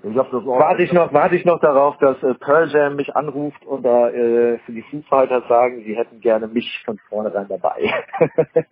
Ich 0.02 0.16
hab 0.16 0.30
das 0.30 0.46
warte 0.46 0.82
ich 0.82 0.92
noch, 0.92 1.12
warte 1.12 1.36
ich 1.36 1.44
noch 1.44 1.60
darauf, 1.60 1.98
dass 1.98 2.22
äh, 2.22 2.32
Pearl 2.34 2.70
Jam 2.70 2.96
mich 2.96 3.14
anruft 3.14 3.64
und 3.66 3.82
da 3.82 4.08
äh, 4.08 4.58
für 4.60 4.72
die 4.72 4.82
Foo 4.82 5.02
Fighters 5.02 5.46
sagen, 5.48 5.82
sie 5.84 5.94
hätten 5.94 6.20
gerne 6.20 6.46
mich 6.46 6.82
von 6.86 6.98
vornherein 7.10 7.46
dabei. 7.48 7.92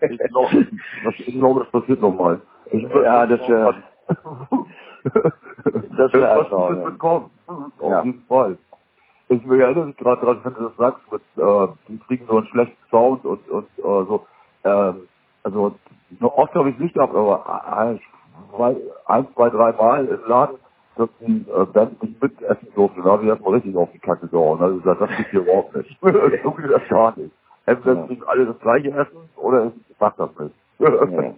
ich 0.01 0.19
glaube, 0.19 0.67
das, 1.05 1.15
ich 1.19 1.35
glaube, 1.35 1.61
das 1.61 1.71
passiert 1.71 2.01
nochmal. 2.01 2.41
Ja, 2.73 3.27
das 3.27 3.41
wäre. 3.49 3.83
das 5.97 6.13
wäre 6.15 6.31
einfach. 6.41 6.71
Ja. 7.81 7.99
Auf 7.99 8.05
jeden 8.05 8.25
Fall. 8.27 8.59
Ich 9.31 9.47
erinnere 9.47 9.87
mich 9.87 9.97
gerade 9.97 10.21
daran, 10.23 10.41
wenn 10.43 10.55
du 10.55 10.63
das 10.65 10.77
sagst, 10.77 11.13
mit, 11.13 11.23
äh, 11.37 11.69
die 11.89 11.99
kriegen 11.99 12.27
so 12.27 12.39
einen 12.39 12.47
schlechten 12.49 12.77
Sound 12.91 13.25
und, 13.25 13.49
und 13.49 13.69
äh, 13.79 13.83
so. 13.83 14.27
Äh, 14.65 14.93
also 15.45 15.75
oft 16.21 16.55
habe 16.55 16.71
ich 16.71 16.79
nicht 16.79 16.95
gehabt, 16.95 17.15
aber 17.15 17.79
ein, 17.79 18.01
zwei, 18.55 18.77
ein, 19.07 19.27
zwei, 19.35 19.51
drei 19.51 19.73
Mal 19.73 20.07
im 20.07 20.21
Laden, 20.29 20.57
dass 20.97 21.09
die 21.21 21.47
äh, 21.49 21.65
Band 21.65 22.03
nicht 22.03 22.21
mitessen 22.21 22.69
durfte. 22.75 23.03
Da 23.03 23.11
habe 23.11 23.23
ich 23.23 23.29
erstmal 23.29 23.55
richtig 23.55 23.77
auf 23.77 23.91
die 23.93 24.01
Kacke 24.01 24.27
gehauen. 24.27 24.61
Also 24.61 24.79
gesagt, 24.79 25.01
das 25.01 25.17
geht 25.17 25.29
hier 25.31 25.41
überhaupt 25.43 25.77
nicht. 25.77 25.97
so 26.03 26.51
geht 26.51 26.71
das 26.71 26.89
gar 26.89 27.17
nicht. 27.17 27.33
Entweder 27.67 28.07
kriegen 28.09 28.25
alle 28.25 28.47
das 28.47 28.59
gleiche 28.59 28.91
Essen 28.91 29.31
oder 29.37 29.67
ich 29.89 29.97
mach 30.01 30.17
das 30.17 30.31
nicht. 30.41 30.55
ja. 30.81 31.35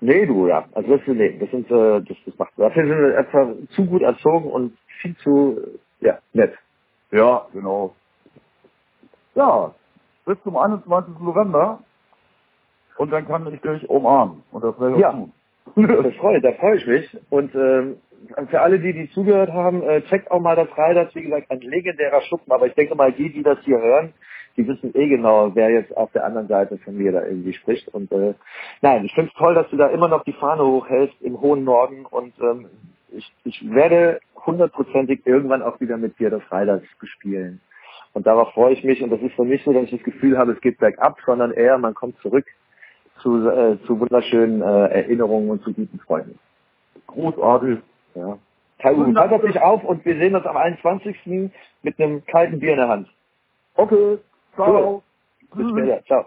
Nee, 0.00 0.26
du, 0.26 0.48
ja. 0.48 0.64
Also 0.72 0.96
das, 0.96 1.06
nee, 1.06 1.38
das 1.38 1.50
sind, 1.50 1.70
äh, 1.70 2.00
das, 2.00 2.16
das 2.24 2.38
macht, 2.38 2.52
dafür 2.56 2.86
sind 2.86 2.98
wir 2.98 3.18
einfach 3.18 3.48
zu 3.70 3.84
gut 3.84 4.02
erzogen 4.02 4.50
und 4.50 4.76
viel 5.00 5.14
zu, 5.18 5.58
äh, 6.00 6.06
ja, 6.06 6.18
nett. 6.32 6.54
Ja, 7.12 7.46
genau. 7.52 7.94
Ja, 9.34 9.74
bis 10.26 10.38
zum 10.44 10.56
21. 10.56 11.18
November. 11.20 11.80
Und 12.98 13.12
dann 13.12 13.26
kann 13.26 13.52
ich 13.52 13.60
dich 13.60 13.88
umarmen. 13.90 14.42
Und 14.52 14.64
das 14.64 14.78
werde 14.80 14.96
ich 14.96 15.00
Ja. 15.02 15.12
tun. 15.12 15.32
Das 15.76 16.14
freut, 16.20 16.44
da 16.44 16.52
freue 16.52 16.76
ich 16.76 16.86
mich. 16.86 17.18
Und 17.30 17.54
ähm, 17.54 17.96
für 18.48 18.60
alle, 18.60 18.78
die, 18.80 18.92
die 18.92 19.10
zugehört 19.10 19.52
haben, 19.52 19.82
äh, 19.82 20.02
checkt 20.02 20.30
auch 20.30 20.40
mal 20.40 20.56
das 20.56 20.68
Freitags, 20.70 21.14
wie 21.14 21.22
gesagt, 21.22 21.50
ein 21.50 21.60
legendärer 21.60 22.20
Schuppen. 22.22 22.52
Aber 22.52 22.66
ich 22.66 22.74
denke 22.74 22.94
mal, 22.94 23.12
die, 23.12 23.32
die 23.32 23.42
das 23.42 23.58
hier 23.64 23.80
hören, 23.80 24.12
die 24.56 24.68
wissen 24.68 24.92
eh 24.94 25.08
genau, 25.08 25.54
wer 25.54 25.70
jetzt 25.70 25.96
auf 25.96 26.12
der 26.12 26.26
anderen 26.26 26.48
Seite 26.48 26.78
von 26.78 26.96
mir 26.96 27.12
da 27.12 27.22
irgendwie 27.24 27.54
spricht. 27.54 27.88
Und 27.88 28.12
äh, 28.12 28.34
nein, 28.82 29.04
ich 29.06 29.14
finde 29.14 29.30
es 29.32 29.38
toll, 29.38 29.54
dass 29.54 29.68
du 29.70 29.76
da 29.78 29.88
immer 29.88 30.08
noch 30.08 30.24
die 30.24 30.34
Fahne 30.34 30.64
hochhältst 30.64 31.20
im 31.22 31.40
hohen 31.40 31.64
Norden. 31.64 32.04
Und 32.06 32.34
ähm, 32.40 32.68
ich, 33.14 33.32
ich 33.44 33.70
werde 33.70 34.20
hundertprozentig 34.46 35.26
irgendwann 35.26 35.62
auch 35.62 35.80
wieder 35.80 35.96
mit 35.96 36.18
dir 36.18 36.30
das 36.30 36.42
Freitags 36.44 36.86
bespielen. 36.98 37.60
Und 38.12 38.26
darauf 38.26 38.52
freue 38.52 38.74
ich 38.74 38.84
mich. 38.84 39.02
Und 39.02 39.10
das 39.10 39.20
ist 39.20 39.34
für 39.34 39.44
mich 39.44 39.62
so, 39.64 39.72
dass 39.72 39.84
ich 39.84 39.90
das 39.90 40.02
Gefühl 40.02 40.38
habe, 40.38 40.52
es 40.52 40.60
geht 40.60 40.78
bergab, 40.78 41.18
sondern 41.24 41.52
eher, 41.52 41.78
man 41.78 41.94
kommt 41.94 42.18
zurück 42.18 42.46
zu, 43.20 43.48
äh, 43.48 43.78
zu 43.86 43.98
wunderschönen 43.98 44.62
äh, 44.62 44.88
Erinnerungen 44.88 45.50
und 45.50 45.62
zu 45.62 45.72
guten 45.72 45.98
Freunden. 46.00 46.38
Großartig. 47.06 47.78
Ja. 48.14 48.38
Kai 48.78 48.94
Uwe, 48.94 49.12
pass 49.12 49.42
dich 49.42 49.60
auf 49.60 49.84
und 49.84 50.04
wir 50.04 50.16
sehen 50.16 50.34
uns 50.34 50.44
am 50.44 50.56
21. 50.56 51.50
mit 51.82 52.00
einem 52.00 52.24
kalten 52.26 52.58
Bier 52.58 52.72
in 52.72 52.78
der 52.78 52.88
Hand. 52.88 53.08
Okay. 53.76 54.18
Ciao. 54.54 55.02
Bis 55.54 55.70
später. 55.70 56.04
Ciao. 56.04 56.26